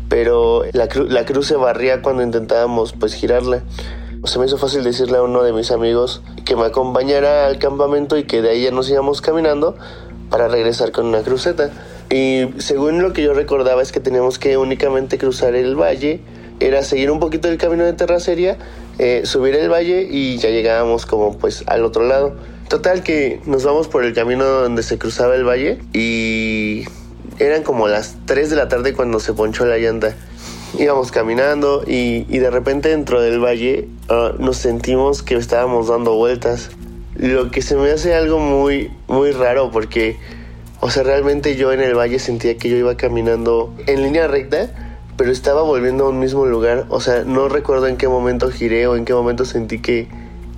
pero 0.08 0.62
la, 0.72 0.88
la 1.08 1.24
cruz 1.24 1.46
se 1.46 1.56
barría 1.56 2.02
cuando 2.02 2.22
intentábamos 2.22 2.92
pues 2.92 3.14
girarla. 3.14 3.62
Se 4.24 4.38
me 4.38 4.46
hizo 4.46 4.56
fácil 4.56 4.84
decirle 4.84 5.18
a 5.18 5.22
uno 5.22 5.42
de 5.42 5.52
mis 5.52 5.72
amigos 5.72 6.22
que 6.44 6.54
me 6.54 6.64
acompañara 6.64 7.46
al 7.46 7.58
campamento 7.58 8.16
y 8.16 8.24
que 8.24 8.40
de 8.40 8.50
ahí 8.50 8.62
ya 8.62 8.70
nos 8.70 8.88
íbamos 8.88 9.20
caminando 9.20 9.74
para 10.30 10.48
regresar 10.48 10.92
con 10.92 11.06
una 11.06 11.22
cruceta. 11.22 11.70
Y 12.12 12.46
según 12.58 13.00
lo 13.00 13.14
que 13.14 13.22
yo 13.22 13.32
recordaba 13.32 13.80
es 13.80 13.90
que 13.90 13.98
teníamos 13.98 14.38
que 14.38 14.58
únicamente 14.58 15.16
cruzar 15.16 15.54
el 15.54 15.74
valle, 15.74 16.20
era 16.60 16.82
seguir 16.82 17.10
un 17.10 17.18
poquito 17.18 17.48
el 17.48 17.56
camino 17.56 17.84
de 17.84 17.94
terracería, 17.94 18.58
eh, 18.98 19.22
subir 19.24 19.54
el 19.56 19.70
valle 19.70 20.06
y 20.10 20.36
ya 20.36 20.50
llegábamos 20.50 21.06
como 21.06 21.38
pues 21.38 21.64
al 21.66 21.84
otro 21.86 22.06
lado. 22.06 22.34
Total 22.68 23.02
que 23.02 23.40
nos 23.46 23.64
vamos 23.64 23.88
por 23.88 24.04
el 24.04 24.12
camino 24.12 24.44
donde 24.44 24.82
se 24.82 24.98
cruzaba 24.98 25.34
el 25.36 25.44
valle 25.44 25.78
y 25.94 26.84
eran 27.38 27.62
como 27.62 27.88
las 27.88 28.16
3 28.26 28.50
de 28.50 28.56
la 28.56 28.68
tarde 28.68 28.92
cuando 28.92 29.18
se 29.18 29.32
ponchó 29.32 29.64
la 29.64 29.78
llanta. 29.78 30.14
Íbamos 30.78 31.12
caminando 31.12 31.82
y, 31.86 32.24
de 32.24 32.50
repente 32.50 32.90
dentro 32.90 33.22
del 33.22 33.40
valle 33.42 33.88
ah, 34.10 34.32
nos 34.38 34.58
sentimos 34.58 35.22
que 35.22 35.36
estábamos 35.36 35.88
dando 35.88 36.14
vueltas. 36.14 36.70
Lo 37.16 37.50
que 37.50 37.62
se 37.62 37.74
me 37.74 37.90
hace 37.90 38.14
algo 38.14 38.38
muy, 38.38 38.90
muy 39.08 39.32
raro 39.32 39.70
porque 39.70 40.18
o 40.84 40.90
sea, 40.90 41.04
realmente 41.04 41.54
yo 41.54 41.72
en 41.72 41.80
el 41.80 41.94
valle 41.94 42.18
sentía 42.18 42.58
que 42.58 42.68
yo 42.68 42.76
iba 42.76 42.96
caminando 42.96 43.72
en 43.86 44.02
línea 44.02 44.26
recta, 44.26 44.68
pero 45.16 45.30
estaba 45.30 45.62
volviendo 45.62 46.06
a 46.06 46.08
un 46.08 46.18
mismo 46.18 46.44
lugar. 46.44 46.86
O 46.88 46.98
sea, 46.98 47.22
no 47.22 47.48
recuerdo 47.48 47.86
en 47.86 47.96
qué 47.96 48.08
momento 48.08 48.50
giré 48.50 48.88
o 48.88 48.96
en 48.96 49.04
qué 49.04 49.14
momento 49.14 49.44
sentí 49.44 49.78
que 49.80 50.08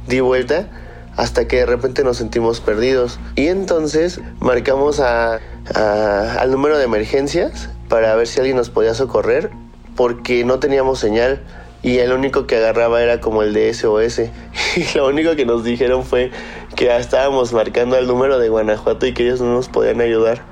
di 0.08 0.20
vuelta 0.20 0.70
hasta 1.14 1.46
que 1.46 1.56
de 1.56 1.66
repente 1.66 2.04
nos 2.04 2.16
sentimos 2.16 2.60
perdidos. 2.60 3.20
Y 3.36 3.48
entonces 3.48 4.22
marcamos 4.40 4.98
a, 4.98 5.40
al 5.74 6.50
número 6.50 6.78
de 6.78 6.84
emergencias 6.84 7.68
para 7.90 8.16
ver 8.16 8.26
si 8.26 8.40
alguien 8.40 8.56
nos 8.56 8.70
podía 8.70 8.94
socorrer 8.94 9.50
porque 9.94 10.42
no 10.46 10.58
teníamos 10.58 11.00
señal 11.00 11.42
y 11.82 11.98
el 11.98 12.14
único 12.14 12.46
que 12.46 12.56
agarraba 12.56 13.02
era 13.02 13.20
como 13.20 13.42
el 13.42 13.52
de 13.52 13.72
SOS. 13.74 14.22
Y 14.76 14.96
lo 14.96 15.06
único 15.06 15.36
que 15.36 15.44
nos 15.44 15.62
dijeron 15.62 16.02
fue 16.02 16.32
que 16.74 16.86
ya 16.86 16.98
estábamos 16.98 17.52
marcando 17.52 17.96
el 17.96 18.06
número 18.06 18.38
de 18.38 18.48
Guanajuato 18.48 19.06
y 19.06 19.14
que 19.14 19.24
ellos 19.24 19.40
no 19.40 19.54
nos 19.54 19.68
podían 19.68 20.00
ayudar. 20.00 20.42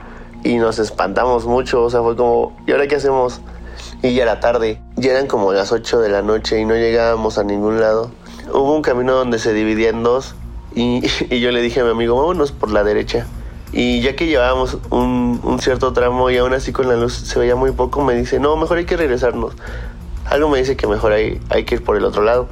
Y 0.44 0.56
nos 0.56 0.78
espantamos 0.78 1.46
mucho, 1.46 1.82
o 1.84 1.90
sea, 1.90 2.00
fue 2.02 2.16
como, 2.16 2.56
¿y 2.66 2.72
ahora 2.72 2.86
qué 2.88 2.96
hacemos? 2.96 3.40
Y 4.02 4.14
ya 4.14 4.24
era 4.24 4.40
tarde, 4.40 4.80
ya 4.96 5.12
eran 5.12 5.26
como 5.26 5.52
las 5.52 5.70
8 5.70 6.00
de 6.00 6.08
la 6.08 6.22
noche 6.22 6.60
y 6.60 6.64
no 6.64 6.74
llegábamos 6.74 7.38
a 7.38 7.44
ningún 7.44 7.80
lado. 7.80 8.10
Hubo 8.52 8.74
un 8.74 8.82
camino 8.82 9.14
donde 9.14 9.38
se 9.38 9.52
dividía 9.52 9.90
en 9.90 10.02
dos 10.02 10.34
y, 10.74 11.02
y 11.30 11.40
yo 11.40 11.52
le 11.52 11.62
dije 11.62 11.80
a 11.80 11.84
mi 11.84 11.90
amigo, 11.90 12.16
vámonos 12.16 12.52
por 12.52 12.70
la 12.70 12.82
derecha. 12.82 13.26
Y 13.72 14.02
ya 14.02 14.16
que 14.16 14.26
llevábamos 14.26 14.78
un, 14.90 15.40
un, 15.42 15.58
cierto 15.60 15.92
tramo 15.92 16.28
y 16.28 16.36
aún 16.36 16.52
así 16.52 16.72
con 16.72 16.88
la 16.88 16.96
luz 16.96 17.14
se 17.14 17.38
veía 17.38 17.56
muy 17.56 17.70
poco, 17.70 18.02
me 18.02 18.14
dice, 18.14 18.38
no, 18.38 18.56
mejor 18.56 18.78
hay 18.78 18.84
que 18.84 18.96
regresarnos 18.96 19.54
algo 20.32 20.48
me 20.48 20.58
dice 20.58 20.76
que 20.76 20.86
mejor 20.86 21.12
hay, 21.12 21.40
hay 21.50 21.64
que 21.64 21.76
ir 21.76 21.84
por 21.84 21.96
el 21.96 22.04
otro 22.04 22.22
lado. 22.22 22.48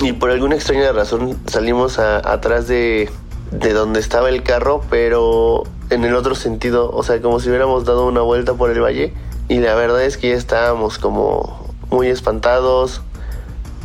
Y 0.00 0.12
por 0.12 0.30
alguna 0.30 0.54
extraña 0.54 0.92
razón 0.92 1.38
salimos 1.46 1.98
atrás 1.98 2.68
de, 2.68 3.10
de 3.50 3.72
donde 3.72 4.00
estaba 4.00 4.28
el 4.28 4.42
carro, 4.42 4.82
pero 4.90 5.64
en 5.90 6.04
el 6.04 6.14
otro 6.14 6.34
sentido, 6.34 6.90
o 6.90 7.02
sea, 7.02 7.20
como 7.20 7.40
si 7.40 7.48
hubiéramos 7.48 7.84
dado 7.84 8.06
una 8.06 8.20
vuelta 8.20 8.54
por 8.54 8.70
el 8.70 8.80
valle. 8.80 9.12
Y 9.48 9.58
la 9.58 9.74
verdad 9.74 10.02
es 10.04 10.16
que 10.16 10.28
ya 10.30 10.36
estábamos 10.36 10.98
como 10.98 11.74
muy 11.90 12.08
espantados, 12.08 13.02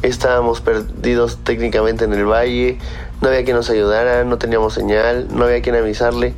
estábamos 0.04 0.62
perdidos 0.62 1.40
técnicamente 1.44 2.06
en 2.06 2.14
el 2.14 2.26
valle, 2.26 2.78
no 3.22 3.30
había 3.30 3.44
quien 3.44 3.56
nos 3.56 3.70
ayudara, 3.70 4.24
no 4.24 4.38
teníamos 4.38 4.74
señal, 4.74 5.28
no 5.32 5.46
había 5.46 5.62
quien 5.62 5.76
avisarle. 5.76 6.34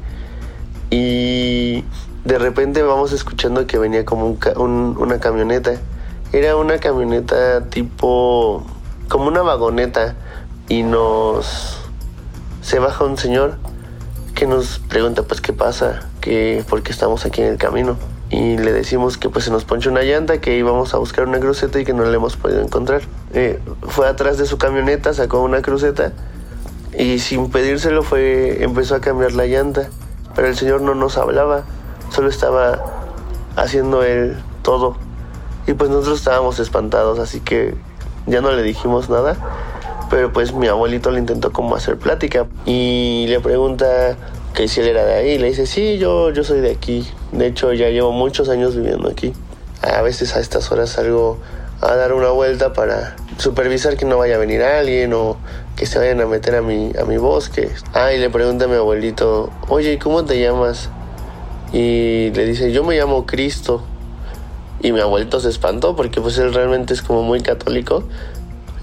Y 0.89 1.83
de 2.23 2.37
repente 2.39 2.81
vamos 2.83 3.11
escuchando 3.11 3.67
que 3.67 3.77
venía 3.77 4.05
como 4.05 4.37
un, 4.55 4.95
una 4.97 5.19
camioneta 5.19 5.79
era 6.33 6.57
una 6.57 6.77
camioneta 6.79 7.69
tipo, 7.69 8.65
como 9.07 9.27
una 9.27 9.41
vagoneta 9.41 10.15
y 10.69 10.83
nos, 10.83 11.79
se 12.61 12.79
baja 12.79 13.05
un 13.05 13.17
señor 13.17 13.57
que 14.35 14.47
nos 14.47 14.79
pregunta 14.79 15.23
pues 15.23 15.41
qué 15.41 15.53
pasa, 15.53 16.01
que 16.21 16.63
por 16.69 16.83
qué 16.83 16.91
estamos 16.91 17.25
aquí 17.25 17.41
en 17.41 17.47
el 17.47 17.57
camino. 17.57 17.97
Y 18.29 18.57
le 18.57 18.73
decimos 18.73 19.17
que 19.17 19.29
pues 19.29 19.45
se 19.45 19.51
nos 19.51 19.63
ponche 19.63 19.89
una 19.89 20.01
llanta, 20.01 20.41
que 20.41 20.57
íbamos 20.57 20.93
a 20.93 20.97
buscar 20.97 21.27
una 21.27 21.39
cruceta 21.39 21.79
y 21.79 21.85
que 21.85 21.93
no 21.93 22.03
la 22.03 22.13
hemos 22.13 22.35
podido 22.35 22.61
encontrar. 22.61 23.01
Eh, 23.33 23.59
fue 23.83 24.07
atrás 24.07 24.37
de 24.37 24.45
su 24.45 24.57
camioneta, 24.57 25.13
sacó 25.13 25.41
una 25.41 25.61
cruceta 25.61 26.11
y 26.97 27.19
sin 27.19 27.49
pedírselo 27.49 28.03
fue, 28.03 28.63
empezó 28.63 28.95
a 28.95 29.01
cambiar 29.01 29.33
la 29.33 29.45
llanta. 29.45 29.89
Pero 30.35 30.49
el 30.49 30.55
señor 30.55 30.81
no 30.81 30.93
nos 30.93 31.17
hablaba, 31.17 31.63
solo 32.11 32.29
estaba 32.29 32.83
haciendo 33.55 34.03
él 34.03 34.37
todo. 34.61 34.97
Y 35.65 35.73
pues 35.73 35.89
nosotros 35.89 36.19
estábamos 36.19 36.59
espantados, 36.59 37.19
así 37.19 37.39
que 37.39 37.75
ya 38.27 38.41
no 38.41 38.51
le 38.51 38.63
dijimos 38.63 39.09
nada. 39.09 39.35
Pero 40.09 40.31
pues 40.31 40.53
mi 40.53 40.67
abuelito 40.67 41.11
le 41.11 41.19
intentó 41.19 41.51
como 41.51 41.75
hacer 41.75 41.97
plática 41.97 42.47
y 42.65 43.25
le 43.27 43.39
pregunta 43.39 44.15
que 44.53 44.67
si 44.67 44.81
él 44.81 44.87
era 44.87 45.05
de 45.05 45.13
ahí. 45.13 45.37
Le 45.37 45.47
dice, 45.47 45.65
sí, 45.65 45.97
yo, 45.97 46.31
yo 46.31 46.43
soy 46.43 46.61
de 46.61 46.71
aquí. 46.71 47.07
De 47.31 47.47
hecho, 47.47 47.73
ya 47.73 47.89
llevo 47.89 48.11
muchos 48.11 48.49
años 48.49 48.75
viviendo 48.75 49.09
aquí. 49.09 49.33
A 49.81 50.01
veces 50.01 50.35
a 50.35 50.39
estas 50.39 50.71
horas 50.71 50.91
salgo 50.91 51.37
a 51.81 51.95
dar 51.95 52.13
una 52.13 52.29
vuelta 52.29 52.73
para 52.73 53.15
supervisar 53.37 53.97
que 53.97 54.05
no 54.05 54.17
vaya 54.17 54.35
a 54.35 54.39
venir 54.39 54.63
alguien 54.63 55.13
o 55.13 55.37
que 55.75 55.85
se 55.85 55.99
vayan 55.99 56.21
a 56.21 56.25
meter 56.25 56.55
a 56.55 56.61
mi, 56.61 56.91
a 56.99 57.05
mi 57.05 57.17
bosque. 57.17 57.69
Ah, 57.93 58.13
y 58.13 58.17
le 58.17 58.29
pregunta 58.29 58.65
a 58.65 58.67
mi 58.67 58.75
abuelito, 58.75 59.51
oye, 59.67 59.99
¿cómo 59.99 60.25
te 60.25 60.39
llamas? 60.39 60.89
Y 61.71 62.31
le 62.31 62.45
dice, 62.45 62.71
yo 62.71 62.83
me 62.83 62.95
llamo 62.95 63.25
Cristo. 63.25 63.83
Y 64.81 64.91
mi 64.91 64.99
abuelito 64.99 65.39
se 65.39 65.49
espantó 65.49 65.95
porque 65.95 66.21
pues 66.21 66.37
él 66.37 66.53
realmente 66.53 66.93
es 66.93 67.01
como 67.01 67.23
muy 67.23 67.41
católico. 67.41 68.03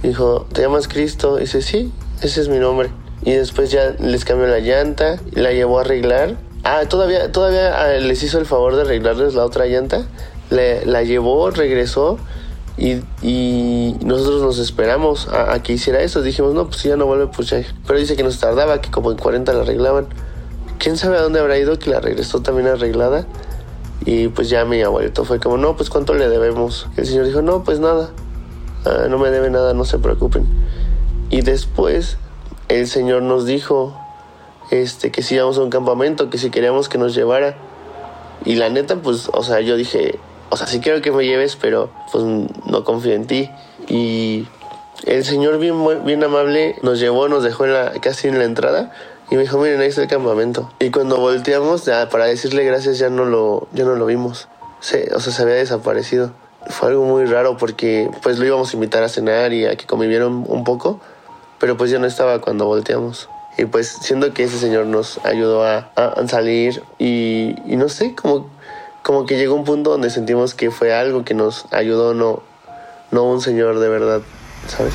Dijo, 0.03 0.47
¿te 0.53 0.63
llamas 0.63 0.89
Cristo? 0.89 1.39
Y 1.39 1.43
dice, 1.43 1.63
sí, 1.63 1.93
ese 2.21 2.41
es 2.41 2.49
mi 2.49 2.59
nombre. 2.59 2.91
Y 3.23 3.33
después 3.33 3.71
ya 3.71 3.95
les 3.99 4.25
cambió 4.25 4.47
la 4.47 4.59
llanta, 4.59 5.19
la 5.33 5.53
llevó 5.53 5.79
a 5.79 5.83
arreglar. 5.83 6.37
Ah, 6.63 6.83
todavía, 6.89 7.33
todavía 7.33 7.81
ah, 7.81 7.93
les 7.99 8.23
hizo 8.23 8.39
el 8.39 8.47
favor 8.47 8.77
de 8.77 8.83
arreglarles 8.83 9.35
la 9.35 9.45
otra 9.45 9.67
llanta. 9.67 10.07
Le, 10.51 10.85
la 10.85 11.03
llevó, 11.03 11.51
regresó 11.51 12.19
y, 12.77 13.03
y, 13.23 13.97
nosotros 14.03 14.43
nos 14.43 14.59
esperamos 14.59 15.29
a, 15.29 15.63
que 15.63 15.75
hiciera 15.75 16.01
eso. 16.01 16.23
Dijimos, 16.23 16.55
no, 16.55 16.67
pues 16.67 16.79
si 16.79 16.89
ya 16.89 16.97
no 16.97 17.07
vuelve, 17.07 17.29
pues 17.29 17.49
ya. 17.49 17.63
Pero 17.87 17.99
dice 17.99 18.17
que 18.17 18.25
nos 18.25 18.41
tardaba, 18.41 18.81
que 18.81 18.91
como 18.91 19.11
en 19.11 19.17
40 19.17 19.53
la 19.53 19.63
arreglaban. 19.63 20.07
¿Quién 20.79 20.97
sabe 20.97 21.17
a 21.17 21.23
dónde 21.23 21.39
habrá 21.39 21.57
ido 21.57 21.79
que 21.79 21.91
la 21.91 22.01
regresó 22.01 22.43
también 22.43 22.67
arreglada? 22.69 23.27
Y 24.05 24.29
pues 24.29 24.51
ya 24.51 24.65
mi 24.65 24.83
abuelito 24.83 25.25
fue 25.25 25.41
como, 25.41 25.57
no, 25.57 25.77
pues 25.77 25.89
cuánto 25.91 26.15
le 26.15 26.29
debemos. 26.29 26.89
El 26.97 27.07
señor 27.07 27.27
dijo, 27.27 27.43
no, 27.43 27.65
pues 27.65 27.81
nada, 27.81 28.11
ah, 28.85 29.07
no 29.09 29.19
me 29.19 29.31
debe 29.31 29.51
nada, 29.51 29.73
no 29.73 29.85
se 29.85 29.99
preocupen. 29.99 30.47
Y 31.31 31.41
después 31.41 32.19
el 32.69 32.87
señor 32.87 33.23
nos 33.23 33.47
dijo 33.47 33.99
este, 34.71 35.11
que 35.11 35.23
si 35.23 35.37
íbamos 35.37 35.59
a 35.59 35.63
un 35.63 35.71
campamento, 35.71 36.31
que 36.31 36.39
si 36.39 36.51
queríamos 36.51 36.89
que 36.89 36.99
nos 36.99 37.15
llevara. 37.15 37.57
Y 38.45 38.57
la 38.57 38.69
neta, 38.69 38.97
pues, 38.97 39.31
o 39.33 39.43
sea, 39.43 39.61
yo 39.61 39.77
dije, 39.77 40.19
o 40.51 40.57
sea, 40.57 40.67
sí 40.67 40.81
quiero 40.81 41.01
que 41.01 41.11
me 41.11 41.25
lleves, 41.25 41.57
pero 41.57 41.91
pues 42.13 42.25
no 42.25 42.85
confío 42.85 43.15
en 43.15 43.27
ti. 43.27 43.51
Y 43.89 44.47
el 45.07 45.25
señor 45.25 45.59
bien, 45.59 45.77
bien 46.05 46.23
amable 46.23 46.77
nos 46.83 47.01
llevó, 47.01 47.29
nos 47.29 47.43
dejó 47.43 47.65
en 47.65 47.73
la, 47.73 47.93
casi 48.01 48.29
en 48.29 48.39
la 48.39 48.45
entrada 48.45 48.93
Y 49.31 49.37
me 49.37 49.43
dijo, 49.43 49.59
miren, 49.59 49.81
ahí 49.81 49.89
está 49.89 50.03
el 50.03 50.09
campamento. 50.09 50.71
Y 50.81 50.91
cuando 50.91 51.19
volteamos, 51.19 51.85
ya, 51.85 52.09
para 52.09 52.27
decirle 52.27 52.65
gracias, 52.65 52.99
ya 52.99 53.09
no 53.09 53.25
lo, 53.25 53.69
ya 53.73 53.85
no 53.85 53.95
lo 53.95 54.07
vimos. 54.07 54.49
Se, 54.81 55.15
o 55.15 55.21
sea, 55.21 55.33
se 55.33 55.43
había 55.43 55.55
desaparecido. 55.55 56.33
Fue 56.69 56.89
algo 56.91 57.05
muy 57.05 57.25
raro 57.25 57.57
porque 57.57 58.11
pues 58.23 58.39
lo 58.39 58.47
íbamos 58.47 58.73
a 58.73 58.77
invitar 58.77 59.03
a 59.03 59.09
cenar 59.09 59.53
y 59.53 59.67
a 59.67 59.77
que 59.77 59.87
convivieran 59.87 60.45
un 60.47 60.65
poco, 60.65 61.01
pero 61.59 61.77
pues 61.77 61.91
ya 61.91 61.99
no 61.99 62.07
estaba 62.07 62.41
cuando 62.41 62.67
volteamos. 62.67 63.29
Y 63.57 63.67
pues 63.67 63.89
siendo 63.89 64.35
que 64.35 64.45
ese 64.45 64.59
señor 64.59 64.87
nos 64.87 65.25
ayudó 65.25 65.65
a, 65.65 65.91
a 65.95 66.27
salir 66.27 66.83
y, 66.99 67.55
y, 67.67 67.77
no 67.77 67.89
sé, 67.89 68.15
como, 68.15 68.51
como 69.03 69.27
que 69.27 69.37
llegó 69.37 69.55
un 69.55 69.65
punto 69.65 69.91
donde 69.91 70.11
sentimos 70.11 70.55
que 70.55 70.71
fue 70.71 70.93
algo 70.93 71.25
que 71.25 71.35
nos 71.35 71.67
ayudó, 71.71 72.15
no, 72.15 72.43
no 73.13 73.25
un 73.25 73.41
señor 73.41 73.79
de 73.79 73.89
verdad, 73.89 74.23
¿sabes? 74.67 74.95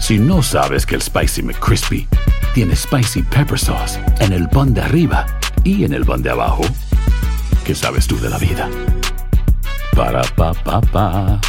Si 0.00 0.18
no 0.18 0.42
sabes 0.42 0.84
que 0.86 0.96
el 0.96 1.02
Spicy 1.02 1.42
McCrispy 1.42 2.08
tiene 2.54 2.74
Spicy 2.74 3.22
Pepper 3.22 3.58
Sauce 3.58 4.00
en 4.18 4.32
el 4.32 4.48
pan 4.48 4.74
de 4.74 4.80
arriba 4.80 5.26
y 5.62 5.84
en 5.84 5.92
el 5.92 6.04
pan 6.04 6.22
de 6.22 6.30
abajo, 6.30 6.62
¿qué 7.64 7.74
sabes 7.74 8.06
tú 8.08 8.18
de 8.18 8.30
la 8.30 8.38
vida? 8.38 8.68
Para, 9.94 10.22
pa, 10.34 10.52
pa, 10.54 10.80
pa. 10.80 11.40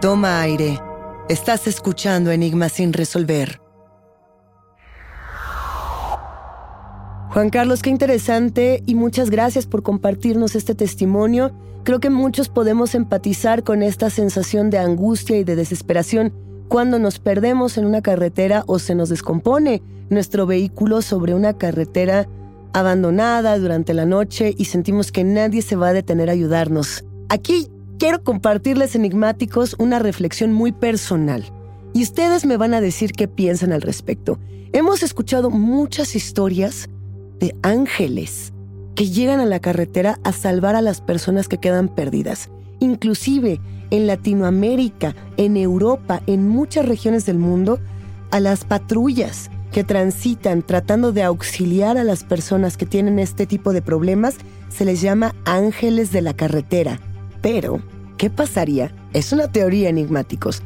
Toma 0.00 0.40
aire. 0.40 0.80
Estás 1.28 1.66
escuchando 1.66 2.30
Enigmas 2.30 2.72
sin 2.72 2.92
resolver. 2.92 3.60
Juan 7.30 7.50
Carlos, 7.50 7.82
qué 7.82 7.90
interesante 7.90 8.82
y 8.86 8.94
muchas 8.94 9.28
gracias 9.28 9.66
por 9.66 9.82
compartirnos 9.82 10.56
este 10.56 10.74
testimonio. 10.74 11.52
Creo 11.84 12.00
que 12.00 12.08
muchos 12.08 12.48
podemos 12.48 12.94
empatizar 12.94 13.64
con 13.64 13.82
esta 13.82 14.08
sensación 14.08 14.70
de 14.70 14.78
angustia 14.78 15.36
y 15.36 15.44
de 15.44 15.54
desesperación 15.54 16.32
cuando 16.68 16.98
nos 16.98 17.18
perdemos 17.18 17.76
en 17.76 17.84
una 17.84 18.00
carretera 18.00 18.64
o 18.66 18.78
se 18.78 18.94
nos 18.94 19.10
descompone 19.10 19.82
nuestro 20.08 20.46
vehículo 20.46 21.02
sobre 21.02 21.34
una 21.34 21.58
carretera 21.58 22.26
abandonada 22.72 23.58
durante 23.58 23.92
la 23.92 24.06
noche 24.06 24.54
y 24.56 24.64
sentimos 24.64 25.12
que 25.12 25.22
nadie 25.22 25.60
se 25.60 25.76
va 25.76 25.88
a 25.88 25.92
detener 25.92 26.30
a 26.30 26.32
ayudarnos. 26.32 27.04
Aquí 27.28 27.68
quiero 27.98 28.24
compartirles 28.24 28.94
enigmáticos 28.94 29.76
una 29.78 29.98
reflexión 29.98 30.54
muy 30.54 30.72
personal 30.72 31.44
y 31.92 32.02
ustedes 32.02 32.46
me 32.46 32.56
van 32.56 32.72
a 32.72 32.80
decir 32.80 33.12
qué 33.12 33.28
piensan 33.28 33.72
al 33.72 33.82
respecto. 33.82 34.38
Hemos 34.72 35.02
escuchado 35.02 35.50
muchas 35.50 36.16
historias 36.16 36.88
de 37.38 37.54
ángeles 37.62 38.52
que 38.94 39.08
llegan 39.08 39.40
a 39.40 39.46
la 39.46 39.60
carretera 39.60 40.18
a 40.24 40.32
salvar 40.32 40.74
a 40.74 40.82
las 40.82 41.00
personas 41.00 41.48
que 41.48 41.58
quedan 41.58 41.88
perdidas. 41.88 42.50
Inclusive 42.80 43.60
en 43.90 44.06
Latinoamérica, 44.06 45.14
en 45.36 45.56
Europa, 45.56 46.22
en 46.26 46.48
muchas 46.48 46.86
regiones 46.86 47.24
del 47.26 47.38
mundo, 47.38 47.78
a 48.30 48.40
las 48.40 48.64
patrullas 48.64 49.50
que 49.72 49.84
transitan 49.84 50.62
tratando 50.62 51.12
de 51.12 51.22
auxiliar 51.22 51.98
a 51.98 52.04
las 52.04 52.24
personas 52.24 52.76
que 52.76 52.86
tienen 52.86 53.18
este 53.18 53.46
tipo 53.46 53.72
de 53.72 53.82
problemas 53.82 54.36
se 54.68 54.84
les 54.84 55.00
llama 55.00 55.34
ángeles 55.44 56.10
de 56.12 56.22
la 56.22 56.34
carretera. 56.34 57.00
Pero, 57.40 57.80
¿qué 58.16 58.30
pasaría? 58.30 58.92
Es 59.12 59.32
una 59.32 59.50
teoría 59.50 59.88
enigmáticos. 59.88 60.62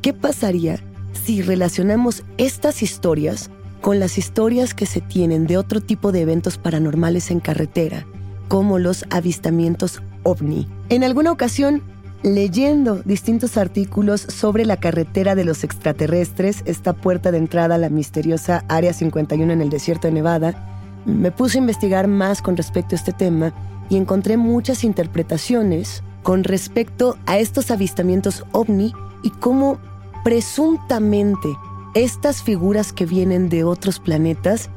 ¿Qué 0.00 0.12
pasaría 0.12 0.80
si 1.24 1.42
relacionamos 1.42 2.22
estas 2.38 2.82
historias 2.82 3.50
con 3.82 3.98
las 3.98 4.16
historias 4.16 4.74
que 4.74 4.86
se 4.86 5.00
tienen 5.00 5.46
de 5.46 5.58
otro 5.58 5.80
tipo 5.80 6.12
de 6.12 6.22
eventos 6.22 6.56
paranormales 6.56 7.30
en 7.32 7.40
carretera, 7.40 8.06
como 8.48 8.78
los 8.78 9.04
avistamientos 9.10 10.00
ovni. 10.22 10.68
En 10.88 11.02
alguna 11.02 11.32
ocasión, 11.32 11.82
leyendo 12.22 13.02
distintos 13.04 13.56
artículos 13.56 14.20
sobre 14.20 14.64
la 14.64 14.76
carretera 14.76 15.34
de 15.34 15.44
los 15.44 15.64
extraterrestres, 15.64 16.62
esta 16.64 16.92
puerta 16.92 17.32
de 17.32 17.38
entrada 17.38 17.74
a 17.74 17.78
la 17.78 17.90
misteriosa 17.90 18.64
Área 18.68 18.92
51 18.92 19.52
en 19.52 19.60
el 19.60 19.68
desierto 19.68 20.06
de 20.06 20.14
Nevada, 20.14 21.02
me 21.04 21.32
puse 21.32 21.58
a 21.58 21.62
investigar 21.62 22.06
más 22.06 22.40
con 22.40 22.56
respecto 22.56 22.94
a 22.94 22.98
este 22.98 23.12
tema 23.12 23.52
y 23.90 23.96
encontré 23.96 24.36
muchas 24.36 24.84
interpretaciones 24.84 26.04
con 26.22 26.44
respecto 26.44 27.18
a 27.26 27.38
estos 27.38 27.72
avistamientos 27.72 28.44
ovni 28.52 28.94
y 29.24 29.30
cómo 29.30 29.78
presuntamente 30.22 31.48
estas 31.94 32.42
figuras 32.42 32.92
que 32.92 33.06
vienen 33.06 33.48
de 33.48 33.64
otros 33.64 33.98
planetas 33.98 34.70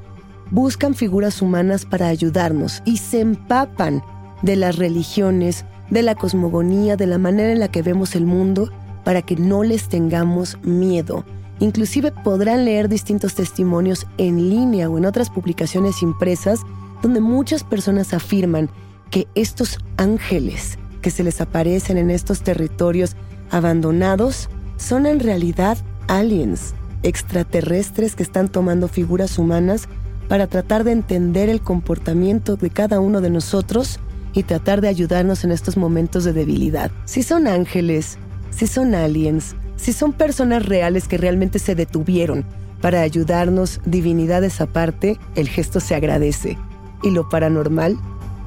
buscan 0.51 0.93
figuras 0.93 1.41
humanas 1.41 1.85
para 1.85 2.07
ayudarnos 2.07 2.81
y 2.85 2.97
se 2.97 3.21
empapan 3.21 4.03
de 4.41 4.55
las 4.55 4.75
religiones, 4.75 5.65
de 5.89 6.03
la 6.03 6.15
cosmogonía, 6.15 6.97
de 6.97 7.07
la 7.07 7.17
manera 7.17 7.51
en 7.51 7.59
la 7.59 7.69
que 7.69 7.81
vemos 7.81 8.15
el 8.15 8.25
mundo, 8.25 8.69
para 9.03 9.21
que 9.21 9.35
no 9.35 9.63
les 9.63 9.87
tengamos 9.87 10.57
miedo. 10.63 11.23
Inclusive 11.59 12.11
podrán 12.11 12.65
leer 12.65 12.89
distintos 12.89 13.33
testimonios 13.33 14.07
en 14.17 14.49
línea 14.49 14.89
o 14.89 14.97
en 14.97 15.05
otras 15.05 15.29
publicaciones 15.29 16.01
impresas 16.01 16.61
donde 17.01 17.21
muchas 17.21 17.63
personas 17.63 18.13
afirman 18.13 18.69
que 19.09 19.27
estos 19.35 19.79
ángeles 19.97 20.77
que 21.01 21.11
se 21.11 21.23
les 21.23 21.39
aparecen 21.39 21.97
en 21.97 22.09
estos 22.09 22.41
territorios 22.41 23.15
abandonados 23.51 24.49
son 24.77 25.05
en 25.05 25.19
realidad 25.19 25.77
aliens, 26.07 26.73
extraterrestres 27.05 28.15
que 28.15 28.23
están 28.23 28.49
tomando 28.49 28.87
figuras 28.87 29.37
humanas 29.37 29.87
para 30.27 30.47
tratar 30.47 30.83
de 30.83 30.91
entender 30.91 31.49
el 31.49 31.61
comportamiento 31.61 32.55
de 32.55 32.69
cada 32.69 32.99
uno 32.99 33.21
de 33.21 33.29
nosotros 33.29 33.99
y 34.33 34.43
tratar 34.43 34.81
de 34.81 34.87
ayudarnos 34.87 35.43
en 35.43 35.51
estos 35.51 35.77
momentos 35.77 36.23
de 36.23 36.33
debilidad. 36.33 36.91
Si 37.05 37.23
son 37.23 37.47
ángeles, 37.47 38.17
si 38.49 38.67
son 38.67 38.95
aliens, 38.95 39.55
si 39.75 39.93
son 39.93 40.13
personas 40.13 40.65
reales 40.65 41.07
que 41.07 41.17
realmente 41.17 41.59
se 41.59 41.75
detuvieron 41.75 42.45
para 42.81 43.01
ayudarnos, 43.01 43.81
divinidades 43.85 44.59
aparte, 44.61 45.17
el 45.35 45.47
gesto 45.47 45.79
se 45.79 45.95
agradece. 45.95 46.57
Y 47.03 47.11
lo 47.11 47.29
paranormal, 47.29 47.97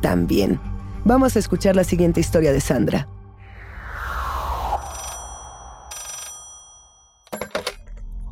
también. 0.00 0.60
Vamos 1.04 1.36
a 1.36 1.38
escuchar 1.38 1.76
la 1.76 1.84
siguiente 1.84 2.20
historia 2.20 2.52
de 2.52 2.60
Sandra. 2.60 3.08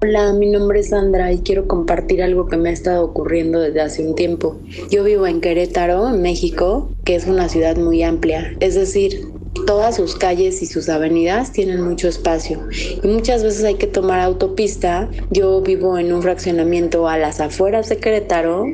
Hola, 0.09 0.33
mi 0.35 0.47
nombre 0.47 0.79
es 0.79 0.91
Sandra 0.91 1.33
y 1.33 1.41
quiero 1.41 1.67
compartir 1.67 2.23
algo 2.23 2.47
que 2.47 2.57
me 2.57 2.69
ha 2.69 2.73
estado 2.73 3.05
ocurriendo 3.05 3.59
desde 3.59 3.81
hace 3.81 4.07
un 4.07 4.15
tiempo. 4.15 4.61
Yo 4.89 5.03
vivo 5.03 5.27
en 5.27 5.41
Querétaro, 5.41 6.09
en 6.09 6.23
México, 6.23 6.93
que 7.05 7.17
es 7.17 7.27
una 7.27 7.49
ciudad 7.49 7.77
muy 7.77 8.05
amplia. 8.05 8.53
Es 8.61 8.77
decir, 8.77 9.27
todas 9.67 9.97
sus 9.97 10.15
calles 10.15 10.63
y 10.63 10.67
sus 10.67 10.89
avenidas 10.89 11.51
tienen 11.51 11.83
mucho 11.83 12.07
espacio 12.07 12.69
y 13.03 13.09
muchas 13.09 13.43
veces 13.43 13.65
hay 13.65 13.75
que 13.75 13.89
tomar 13.89 14.21
autopista. 14.21 15.11
Yo 15.33 15.61
vivo 15.61 15.99
en 15.99 16.13
un 16.13 16.23
fraccionamiento 16.23 17.09
a 17.09 17.19
las 17.19 17.41
afueras 17.41 17.89
de 17.89 17.97
Querétaro 17.97 18.65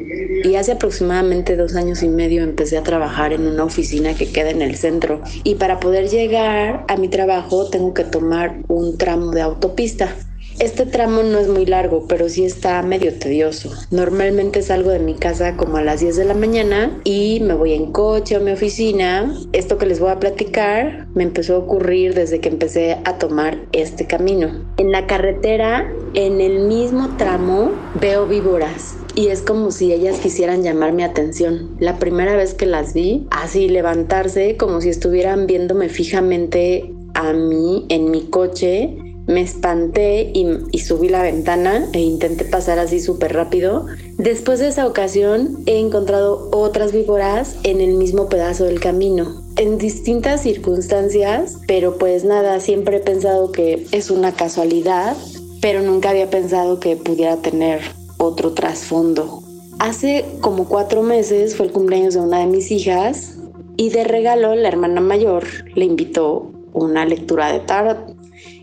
y 0.45 0.55
hace 0.57 0.73
aproximadamente 0.73 1.57
dos 1.57 1.77
años 1.77 2.03
y 2.03 2.09
medio 2.09 2.42
empecé 2.42 2.77
a 2.77 2.83
trabajar 2.83 3.33
en 3.33 3.47
una 3.47 3.64
oficina 3.64 4.12
que 4.12 4.31
queda 4.31 4.51
en 4.51 4.61
el 4.61 4.77
centro 4.77 5.23
y 5.45 5.55
para 5.55 5.81
poder 5.81 6.11
llegar 6.11 6.85
a 6.88 6.97
mi 6.99 7.09
trabajo 7.09 7.71
tengo 7.71 7.95
que 7.95 8.05
tomar 8.05 8.61
un 8.68 8.99
tramo 8.99 9.31
de 9.31 9.40
autopista. 9.40 10.14
Este 10.59 10.87
tramo 10.87 11.23
no 11.23 11.38
es 11.38 11.49
muy 11.49 11.67
largo, 11.67 12.07
pero 12.07 12.29
sí 12.29 12.45
está 12.45 12.83
medio 12.83 13.12
tedioso. 13.19 13.71
Normalmente 13.91 14.62
salgo 14.62 14.91
de 14.91 14.99
mi 14.99 15.15
casa 15.15 15.57
como 15.57 15.77
a 15.77 15.83
las 15.83 16.01
10 16.01 16.17
de 16.17 16.25
la 16.25 16.35
mañana 16.35 17.01
y 17.05 17.41
me 17.41 17.55
voy 17.55 17.73
en 17.73 17.93
coche 17.93 18.37
a 18.37 18.41
mi 18.41 18.53
oficina. 18.53 19.35
Esto 19.53 19.79
que 19.79 19.87
les 19.87 20.01
voy 20.01 20.11
a 20.11 20.21
platicar 20.21 21.07
me 21.15 21.25
empezó 21.25 21.57
a 21.57 21.59
ocurrir 21.59 22.15
desde 22.15 22.41
que 22.41 22.49
empecé 22.49 22.99
a 23.05 23.19
tomar 23.19 23.59
este 23.73 24.07
camino. 24.07 24.65
En 24.77 24.93
la 24.93 25.07
carretera, 25.07 25.91
en 26.15 26.41
el 26.41 26.61
mismo 26.61 27.17
tramo, 27.17 27.73
veo 28.01 28.27
víboras 28.27 28.97
y 29.15 29.29
es 29.29 29.43
como 29.43 29.71
si 29.71 29.93
ellas 29.93 30.19
quisieran 30.21 30.62
llamar 30.62 30.93
mi 30.93 31.03
atención. 31.03 31.77
La 31.81 31.99
primera 31.99 32.37
vez 32.37 32.55
que 32.55 32.67
las 32.67 32.95
vi, 32.95 33.27
así 33.31 33.69
levantarse 33.69 34.57
como 34.57 34.81
si 34.81 34.88
estuvieran 34.88 35.47
viéndome 35.47 35.88
fijamente 35.88 36.93
a 37.15 37.33
mí 37.33 37.85
en 37.88 38.11
mi 38.11 38.23
coche 38.23 38.97
me 39.27 39.41
espanté 39.41 40.31
y, 40.35 40.79
subí 40.81 41.09
la 41.09 41.23
ventana 41.23 41.89
e 41.93 42.01
intenté 42.01 42.45
pasar 42.45 42.79
así 42.79 43.01
súper 43.01 43.33
rápido. 43.33 43.87
Después 44.19 44.59
de 44.59 44.69
esa 44.69 44.87
ocasión 44.87 45.59
he 45.67 45.79
encontrado 45.79 46.49
otras 46.53 46.93
víboras 46.93 47.57
en 47.63 47.81
el 47.81 47.95
mismo 47.95 48.29
pedazo 48.29 48.65
del 48.65 48.81
camino, 48.81 49.43
en 49.57 49.79
distintas 49.79 50.43
circunstancias, 50.43 51.59
pero 51.67 51.99
pues 51.99 52.25
nada, 52.25 52.61
siempre 52.61 52.99
he 52.99 53.01
pensado 53.01 53.53
que 53.53 53.87
es 53.93 54.11
una 54.11 54.33
casualidad, 54.33 55.17
pero 55.61 55.83
nunca 55.83 56.11
había 56.11 56.31
pensado 56.31 56.81
que 56.81 56.97
pudiera 56.97 57.37
tener 57.37 57.81
otro 58.19 58.53
trasfondo. 58.53 59.43
Hace 59.79 60.25
como 60.41 60.69
cuatro 60.69 61.03
meses 61.03 61.57
fue 61.57 61.67
el 61.67 61.73
cumpleaños 61.73 62.15
de 62.15 62.21
una 62.21 62.41
de 62.41 62.47
mis 62.47 62.71
hijas 62.71 63.37
y 63.77 63.91
de 63.91 64.05
regalo 64.05 64.55
la 64.55 64.69
hermana 64.69 65.01
mayor 65.01 65.45
le 65.75 65.87
invitó 65.87 66.51
una 66.73 67.05
lectura 67.05 67.53
de 67.53 67.61
tarot 67.61 68.12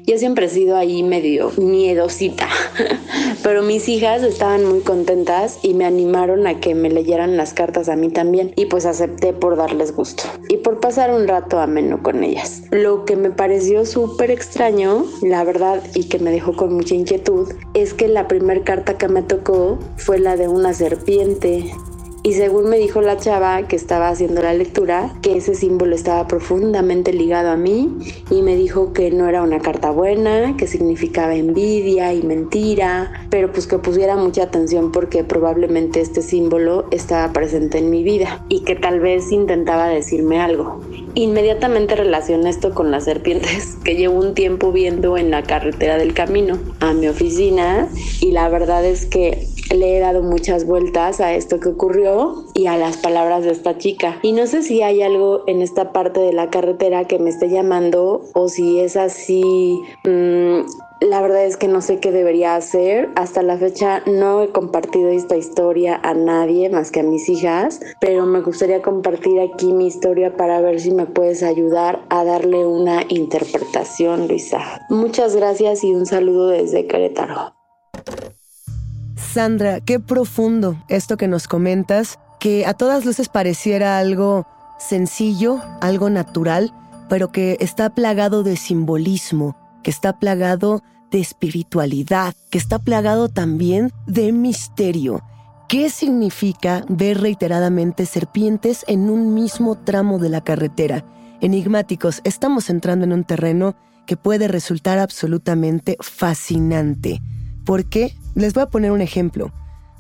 yo 0.05 0.17
siempre 0.17 0.45
he 0.45 0.49
sido 0.49 0.75
ahí 0.75 1.03
medio 1.03 1.51
miedosita, 1.57 2.47
pero 3.43 3.62
mis 3.62 3.88
hijas 3.89 4.23
estaban 4.23 4.65
muy 4.65 4.81
contentas 4.81 5.59
y 5.62 5.73
me 5.73 5.85
animaron 5.85 6.47
a 6.47 6.59
que 6.59 6.75
me 6.75 6.89
leyeran 6.89 7.38
las 7.38 7.53
cartas 7.53 7.89
a 7.89 7.95
mí 7.95 8.09
también 8.09 8.53
y 8.55 8.65
pues 8.65 8.85
acepté 8.85 9.33
por 9.33 9.55
darles 9.55 9.95
gusto 9.95 10.23
y 10.47 10.57
por 10.57 10.79
pasar 10.79 11.12
un 11.12 11.27
rato 11.27 11.59
ameno 11.59 12.01
con 12.01 12.23
ellas. 12.23 12.63
Lo 12.71 13.05
que 13.05 13.15
me 13.15 13.31
pareció 13.31 13.85
súper 13.85 14.31
extraño, 14.31 15.05
la 15.21 15.43
verdad, 15.43 15.81
y 15.95 16.05
que 16.05 16.19
me 16.19 16.31
dejó 16.31 16.55
con 16.55 16.73
mucha 16.73 16.95
inquietud, 16.95 17.49
es 17.73 17.93
que 17.93 18.07
la 18.07 18.27
primera 18.27 18.63
carta 18.63 18.97
que 18.97 19.07
me 19.07 19.21
tocó 19.21 19.79
fue 19.97 20.19
la 20.19 20.35
de 20.35 20.47
una 20.47 20.73
serpiente 20.73 21.71
y 22.23 22.34
según 22.34 22.69
me 22.69 22.77
dijo 22.77 23.01
la 23.01 23.17
chava 23.17 23.67
que 23.67 23.75
estaba 23.75 24.10
haciendo 24.10 24.41
la 24.41 24.53
lectura, 24.53 25.15
que 25.21 25.38
ese 25.38 25.55
símbolo 25.55 25.95
estaba 25.95 26.27
profundamente 26.27 27.13
ligado 27.13 27.49
a 27.49 27.55
mí 27.55 27.97
y 28.29 28.41
me 28.41 28.55
dijo 28.55 28.93
que 28.93 29.12
no 29.12 29.27
era 29.29 29.41
una 29.41 29.60
carta 29.60 29.91
buena, 29.91 30.58
que 30.58 30.67
significaba 30.67 31.36
envidia 31.36 32.13
y 32.13 32.21
mentira, 32.23 33.12
pero 33.29 33.51
pues 33.51 33.67
que 33.67 33.77
pusiera 33.77 34.15
mucha 34.15 34.43
atención 34.43 34.91
porque 34.91 35.23
probablemente 35.23 36.01
este 36.01 36.21
símbolo 36.21 36.86
estaba 36.91 37.32
presente 37.32 37.77
en 37.77 37.89
mi 37.89 38.03
vida 38.03 38.45
y 38.49 38.63
que 38.63 38.75
tal 38.75 38.99
vez 38.99 39.32
intentaba 39.32 39.88
decirme 39.88 40.41
algo. 40.41 40.82
Inmediatamente 41.15 41.95
relacioné 41.95 42.49
esto 42.49 42.73
con 42.73 42.91
las 42.91 43.05
serpientes 43.05 43.75
que 43.84 43.95
llevo 43.95 44.19
un 44.19 44.34
tiempo 44.34 44.71
viendo 44.71 45.17
en 45.17 45.32
la 45.32 45.43
carretera 45.43 45.97
del 45.97 46.13
camino 46.13 46.60
a 46.79 46.93
mi 46.93 47.08
oficina 47.08 47.88
y 48.21 48.32
la 48.32 48.49
verdad 48.49 48.86
es 48.86 49.05
que 49.05 49.48
le 49.73 49.97
he 49.97 49.99
dado 49.99 50.21
muchas 50.21 50.65
vueltas 50.65 51.19
a 51.19 51.34
esto 51.34 51.60
que 51.60 51.69
ocurrió 51.69 52.45
y 52.53 52.67
a 52.67 52.77
las 52.77 52.97
palabras 52.97 53.43
de 53.43 53.51
esta 53.51 53.77
chica. 53.77 54.19
Y 54.21 54.32
no 54.32 54.47
sé 54.47 54.63
si 54.63 54.82
hay 54.82 55.01
algo 55.01 55.43
en 55.47 55.62
esta 55.62 55.91
parte 55.91 56.19
de 56.19 56.34
la 56.34 56.49
carretera 56.49 57.05
que 57.05 57.19
me 57.19 57.29
esté 57.29 57.49
llamando 57.49 58.21
o 58.34 58.49
si 58.49 58.79
es 58.79 58.95
así... 58.95 59.79
Mm, 60.03 60.62
la 61.01 61.21
verdad 61.21 61.45
es 61.45 61.55
que 61.55 61.69
no 61.69 61.82
sé 61.82 61.99
qué 61.99 62.12
debería 62.12 62.55
hacer. 62.55 63.10
Hasta 63.15 63.41
la 63.41 63.58
fecha 63.58 64.03
no 64.05 64.43
he 64.43 64.49
compartido 64.49 65.08
esta 65.10 65.38
historia 65.38 65.99
a 66.03 66.13
nadie 66.13 66.69
más 66.69 66.91
que 66.91 66.99
a 66.99 67.03
mis 67.03 67.29
hijas, 67.29 67.79
pero 68.01 68.25
me 68.25 68.41
gustaría 68.41 68.82
compartir 68.82 69.39
aquí 69.39 69.71
mi 69.71 69.88
historia 69.88 70.36
para 70.36 70.60
ver 70.60 70.82
si 70.82 70.91
me 70.91 71.05
puedes 71.05 71.41
ayudar 71.41 72.01
a 72.10 72.25
darle 72.25 72.65
una 72.65 73.03
interpretación, 73.08 74.27
Luisa. 74.27 74.60
Muchas 74.89 75.38
gracias 75.38 75.86
y 75.86 75.95
un 75.95 76.05
saludo 76.05 76.49
desde 76.49 76.86
Querétaro. 76.86 77.53
Sandra, 79.34 79.80
qué 79.80 80.00
profundo 80.00 80.84
esto 80.88 81.15
que 81.15 81.28
nos 81.28 81.48
comentas, 81.48 82.18
que 82.39 82.65
a 82.65 82.74
todas 82.74 83.06
luces 83.06 83.30
pareciera 83.30 84.00
algo 84.00 84.48
sencillo, 84.80 85.62
algo 85.82 86.10
natural, 86.10 86.74
pero 87.10 87.32
que 87.32 87.56
está 87.60 87.92
plagado 87.92 88.42
de 88.42 88.58
simbolismo, 88.58 89.56
que 89.84 89.92
está 89.92 90.18
plagado 90.18 90.82
de 91.12 91.20
espiritualidad, 91.20 92.34
que 92.50 92.58
está 92.58 92.80
plagado 92.80 93.30
también 93.30 93.92
de 94.08 94.32
misterio. 94.32 95.22
¿Qué 95.68 95.92
significa 95.92 96.84
ver 96.89 97.22
reiteradamente 97.22 98.08
serpientes 98.08 98.84
en 98.88 99.12
un 99.12 99.36
mismo 99.36 99.76
tramo 99.76 100.18
de 100.18 100.30
la 100.30 100.42
carretera? 100.42 101.06
Enigmáticos, 101.39 102.22
estamos 102.24 102.72
entrando 102.72 103.06
en 103.06 103.13
un 103.13 103.24
terreno 103.24 103.76
que 104.08 104.18
puede 104.18 104.48
resultar 104.48 104.98
absolutamente 104.98 105.98
fascinante. 106.00 107.22
¿Por 107.69 107.86
qué? 107.86 108.15
Les 108.34 108.55
voy 108.55 108.63
a 108.63 108.69
poner 108.71 108.91
un 108.91 108.99
ejemplo. 108.99 109.51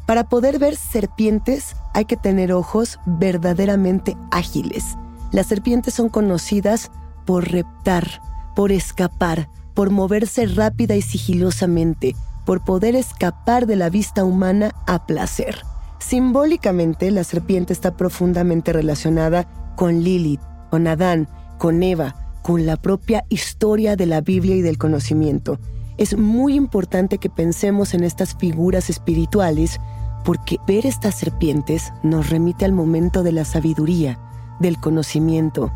Para 0.07 0.27
poder 0.27 0.57
ver 0.57 0.75
serpientes 0.75 1.75
hay 1.93 2.05
que 2.05 2.17
tener 2.17 2.51
ojos 2.51 2.97
verdaderamente 3.05 4.17
ágiles. 4.31 4.97
Las 5.31 5.45
serpientes 5.45 5.93
son 5.93 6.09
conocidas 6.09 6.89
por 7.27 7.51
reptar, 7.51 8.23
por 8.55 8.71
escapar, 8.71 9.49
por 9.75 9.91
moverse 9.91 10.47
rápida 10.47 10.95
y 10.95 11.03
sigilosamente, 11.03 12.15
por 12.43 12.63
poder 12.63 12.95
escapar 12.95 13.67
de 13.67 13.75
la 13.75 13.91
vista 13.91 14.23
humana 14.23 14.71
a 14.87 15.05
placer. 15.05 15.61
Simbólicamente, 15.99 17.11
la 17.11 17.23
serpiente 17.23 17.71
está 17.71 17.95
profundamente 17.95 18.73
relacionada 18.73 19.47
con 19.75 20.01
Lilith, 20.01 20.41
con 20.71 20.87
Adán, 20.87 21.29
con 21.59 21.83
Eva, 21.83 22.15
con 22.41 22.65
la 22.65 22.77
propia 22.77 23.25
historia 23.29 23.95
de 23.95 24.07
la 24.07 24.21
Biblia 24.21 24.55
y 24.55 24.63
del 24.63 24.79
conocimiento 24.79 25.59
es 25.99 26.17
muy 26.17 26.55
importante 26.55 27.17
que 27.17 27.29
pensemos 27.29 27.93
en 27.93 28.05
estas 28.05 28.33
figuras 28.33 28.89
espirituales 28.89 29.81
porque 30.23 30.57
ver 30.65 30.85
estas 30.85 31.15
serpientes 31.15 31.91
nos 32.03 32.29
remite 32.29 32.63
al 32.63 32.71
momento 32.71 33.21
de 33.21 33.33
la 33.33 33.43
sabiduría, 33.43 34.17
del 34.61 34.79
conocimiento, 34.79 35.73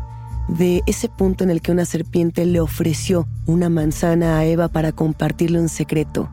de 0.48 0.82
ese 0.86 1.10
punto 1.10 1.44
en 1.44 1.50
el 1.50 1.60
que 1.60 1.72
una 1.72 1.84
serpiente 1.84 2.46
le 2.46 2.60
ofreció 2.60 3.28
una 3.46 3.68
manzana 3.68 4.38
a 4.38 4.46
Eva 4.46 4.68
para 4.68 4.92
compartirle 4.92 5.60
un 5.60 5.68
secreto. 5.68 6.30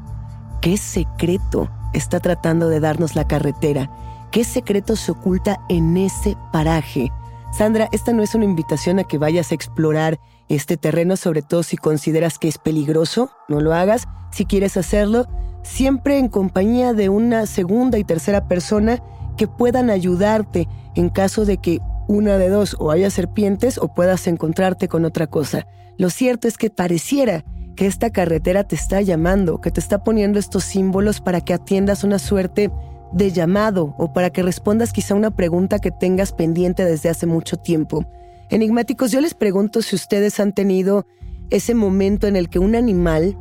¿Qué 0.62 0.77
secreto 0.77 1.69
está 1.93 2.21
tratando 2.21 2.69
de 2.69 2.80
darnos 2.80 3.17
la 3.17 3.27
carretera? 3.27 3.91
¿Qué 4.32 4.45
secreto 4.45 4.95
se 4.95 5.12
oculta 5.12 5.60
en 5.67 5.97
ese 5.97 6.38
paraje? 6.54 7.12
Sandra, 7.51 7.89
esta 7.91 8.13
no 8.13 8.23
es 8.23 8.36
una 8.36 8.45
invitación 8.45 8.99
a 8.99 9.04
que 9.04 9.17
vayas 9.17 9.51
a 9.51 9.56
explorar 9.56 10.17
este 10.56 10.78
terreno, 10.78 11.16
sobre 11.16 11.42
todo 11.42 11.64
si 11.64 11.78
consideras 11.78 12.38
que 12.38 12.48
es 12.48 12.58
peligroso, 12.58 13.32
no 13.48 13.62
lo 13.62 13.74
hagas. 13.74 14.08
Si 14.32 14.46
quieres 14.46 14.78
hacerlo, 14.78 15.28
siempre 15.64 16.18
en 16.18 16.28
compañía 16.28 16.94
de 16.94 17.10
una 17.10 17.46
segunda 17.46 17.98
y 17.98 18.04
tercera 18.04 18.48
persona 18.48 19.02
que 19.38 19.48
puedan 19.48 19.90
ayudarte 19.90 20.68
en 20.96 21.10
caso 21.10 21.46
de 21.46 21.58
que 21.58 21.80
una 22.08 22.38
de 22.38 22.50
dos 22.50 22.76
o 22.80 22.92
haya 22.92 23.10
serpientes 23.10 23.78
o 23.78 23.94
puedas 23.94 24.28
encontrarte 24.28 24.88
con 24.88 25.06
otra 25.06 25.28
cosa. 25.28 25.66
Lo 25.98 26.10
cierto 26.10 26.48
es 26.48 26.58
que 26.58 26.70
pareciera 26.70 27.46
que 27.76 27.88
esta 27.88 28.10
carretera 28.10 28.66
te 28.66 28.76
está 28.76 29.02
llamando, 29.02 29.62
que 29.62 29.72
te 29.72 29.80
está 29.80 30.04
poniendo 30.04 30.40
estos 30.40 30.66
símbolos 30.66 31.22
para 31.22 31.42
que 31.42 31.54
atiendas 31.54 32.04
una 32.04 32.20
suerte 32.20 32.70
de 33.14 33.32
llamado 33.32 33.96
o 33.98 34.14
para 34.14 34.30
que 34.30 34.44
respondas 34.44 34.94
quizá 34.94 35.16
una 35.16 35.32
pregunta 35.32 35.80
que 35.80 35.92
tengas 35.92 36.34
pendiente 36.34 36.84
desde 36.86 37.10
hace 37.10 37.26
mucho 37.26 37.58
tiempo. 37.58 38.06
Enigmáticos, 38.52 39.12
yo 39.12 39.22
les 39.22 39.34
pregunto 39.34 39.82
si 39.82 39.96
ustedes 39.96 40.42
han 40.42 40.52
tenido 40.52 41.06
ese 41.52 41.74
momento 41.74 42.28
en 42.28 42.36
el 42.36 42.50
que 42.50 42.60
un 42.60 42.76
animal 42.76 43.38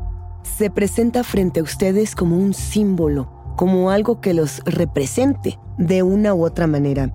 se 0.56 0.70
presenta 0.70 1.24
frente 1.24 1.58
a 1.58 1.62
ustedes 1.64 2.14
como 2.14 2.36
un 2.36 2.54
símbolo, 2.54 3.28
como 3.56 3.90
algo 3.90 4.20
que 4.20 4.34
los 4.34 4.60
represente 4.64 5.58
de 5.78 6.04
una 6.04 6.32
u 6.32 6.44
otra 6.44 6.68
manera. 6.68 7.12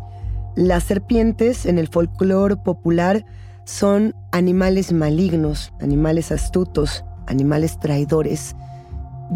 Las 0.58 0.84
serpientes 0.84 1.66
en 1.66 1.80
el 1.80 1.88
folclore 1.88 2.58
popular 2.58 3.26
son 3.64 4.14
animales 4.34 4.92
malignos, 4.92 5.72
animales 5.80 6.34
astutos, 6.34 7.06
animales 7.28 7.80
traidores. 7.80 8.58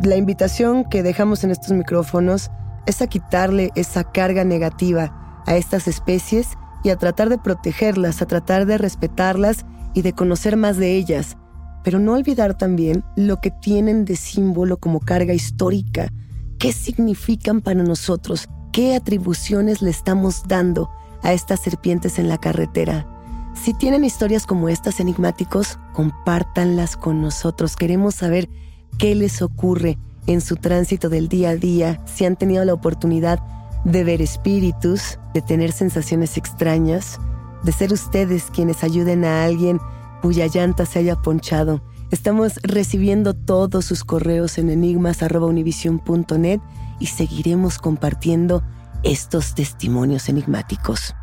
La 0.03 0.17
invitación 0.17 0.83
que 0.83 1.01
dejamos 1.01 1.45
en 1.45 1.51
estos 1.51 1.71
micrófonos 1.71 2.51
es 2.87 3.01
a 3.01 3.07
quitarle 3.07 3.71
esa 3.75 4.03
carga 4.03 4.43
negativa 4.43 5.43
a 5.45 5.55
estas 5.55 5.87
especies 5.87 6.57
y 6.83 6.89
a 6.89 6.97
tratar 6.97 7.29
de 7.29 7.37
protegerlas, 7.37 8.21
a 8.21 8.25
tratar 8.25 8.65
de 8.65 8.77
respetarlas 8.77 9.65
y 9.93 10.01
de 10.01 10.13
conocer 10.13 10.57
más 10.57 10.77
de 10.77 10.95
ellas, 10.95 11.37
pero 11.83 11.99
no 11.99 12.13
olvidar 12.13 12.57
también 12.57 13.03
lo 13.15 13.41
que 13.41 13.51
tienen 13.51 14.05
de 14.05 14.15
símbolo 14.15 14.77
como 14.77 14.99
carga 14.99 15.33
histórica, 15.33 16.11
qué 16.57 16.71
significan 16.71 17.61
para 17.61 17.83
nosotros, 17.83 18.47
qué 18.71 18.95
atribuciones 18.95 19.81
le 19.81 19.89
estamos 19.89 20.43
dando 20.47 20.89
a 21.23 21.33
estas 21.33 21.61
serpientes 21.61 22.19
en 22.19 22.29
la 22.29 22.37
carretera. 22.37 23.07
Si 23.55 23.73
tienen 23.73 24.05
historias 24.05 24.45
como 24.45 24.69
estas 24.69 24.99
enigmáticos, 24.99 25.79
compártanlas 25.93 26.95
con 26.95 27.21
nosotros. 27.21 27.75
Queremos 27.75 28.15
saber 28.15 28.47
qué 28.97 29.15
les 29.15 29.41
ocurre 29.41 29.97
en 30.27 30.41
su 30.41 30.55
tránsito 30.55 31.09
del 31.09 31.27
día 31.27 31.49
a 31.49 31.55
día, 31.55 31.99
si 32.05 32.25
han 32.25 32.35
tenido 32.35 32.63
la 32.63 32.73
oportunidad 32.73 33.39
de 33.83 34.03
ver 34.03 34.21
espíritus, 34.21 35.19
de 35.33 35.41
tener 35.41 35.71
sensaciones 35.71 36.37
extrañas, 36.37 37.19
de 37.63 37.71
ser 37.71 37.93
ustedes 37.93 38.51
quienes 38.51 38.83
ayuden 38.83 39.25
a 39.25 39.43
alguien 39.43 39.79
cuya 40.21 40.47
llanta 40.47 40.85
se 40.85 40.99
haya 40.99 41.15
ponchado. 41.15 41.81
Estamos 42.11 42.59
recibiendo 42.63 43.33
todos 43.33 43.85
sus 43.85 44.03
correos 44.03 44.57
en 44.57 44.69
enigmas.univision.net 44.69 46.59
y 46.99 47.05
seguiremos 47.05 47.77
compartiendo 47.77 48.63
estos 49.03 49.55
testimonios 49.55 50.27
enigmáticos. 50.27 51.15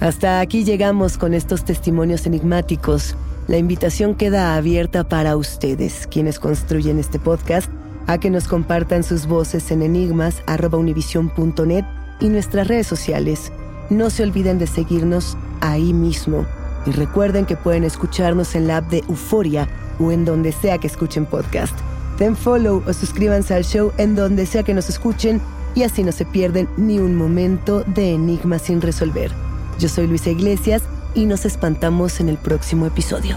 Hasta 0.00 0.40
aquí 0.40 0.64
llegamos 0.64 1.16
con 1.16 1.32
estos 1.32 1.64
testimonios 1.64 2.26
enigmáticos. 2.26 3.16
La 3.48 3.56
invitación 3.56 4.14
queda 4.14 4.56
abierta 4.56 5.08
para 5.08 5.36
ustedes, 5.36 6.06
quienes 6.08 6.38
construyen 6.38 6.98
este 6.98 7.18
podcast, 7.18 7.70
a 8.06 8.18
que 8.18 8.30
nos 8.30 8.48
compartan 8.48 9.02
sus 9.02 9.26
voces 9.26 9.70
en 9.70 9.82
enigmas.univision.net 9.82 11.84
y 12.20 12.28
nuestras 12.28 12.68
redes 12.68 12.86
sociales. 12.86 13.52
No 13.90 14.10
se 14.10 14.22
olviden 14.22 14.58
de 14.58 14.66
seguirnos 14.66 15.36
ahí 15.60 15.92
mismo. 15.92 16.46
Y 16.86 16.90
recuerden 16.90 17.46
que 17.46 17.56
pueden 17.56 17.84
escucharnos 17.84 18.54
en 18.54 18.66
la 18.66 18.78
app 18.78 18.90
de 18.90 19.04
Euforia 19.08 19.68
o 19.98 20.10
en 20.10 20.24
donde 20.24 20.52
sea 20.52 20.78
que 20.78 20.86
escuchen 20.86 21.26
podcast. 21.26 21.76
Den 22.18 22.36
follow 22.36 22.82
o 22.86 22.92
suscríbanse 22.92 23.54
al 23.54 23.64
show 23.64 23.92
en 23.98 24.14
donde 24.14 24.46
sea 24.46 24.62
que 24.62 24.74
nos 24.74 24.88
escuchen 24.88 25.40
y 25.74 25.84
así 25.84 26.02
no 26.02 26.12
se 26.12 26.24
pierden 26.24 26.68
ni 26.76 26.98
un 26.98 27.14
momento 27.14 27.82
de 27.84 28.12
enigma 28.12 28.58
sin 28.58 28.80
resolver. 28.80 29.30
Yo 29.78 29.88
soy 29.88 30.06
Luisa 30.06 30.30
Iglesias 30.30 30.82
y 31.14 31.26
nos 31.26 31.44
espantamos 31.44 32.20
en 32.20 32.28
el 32.28 32.38
próximo 32.38 32.86
episodio. 32.86 33.36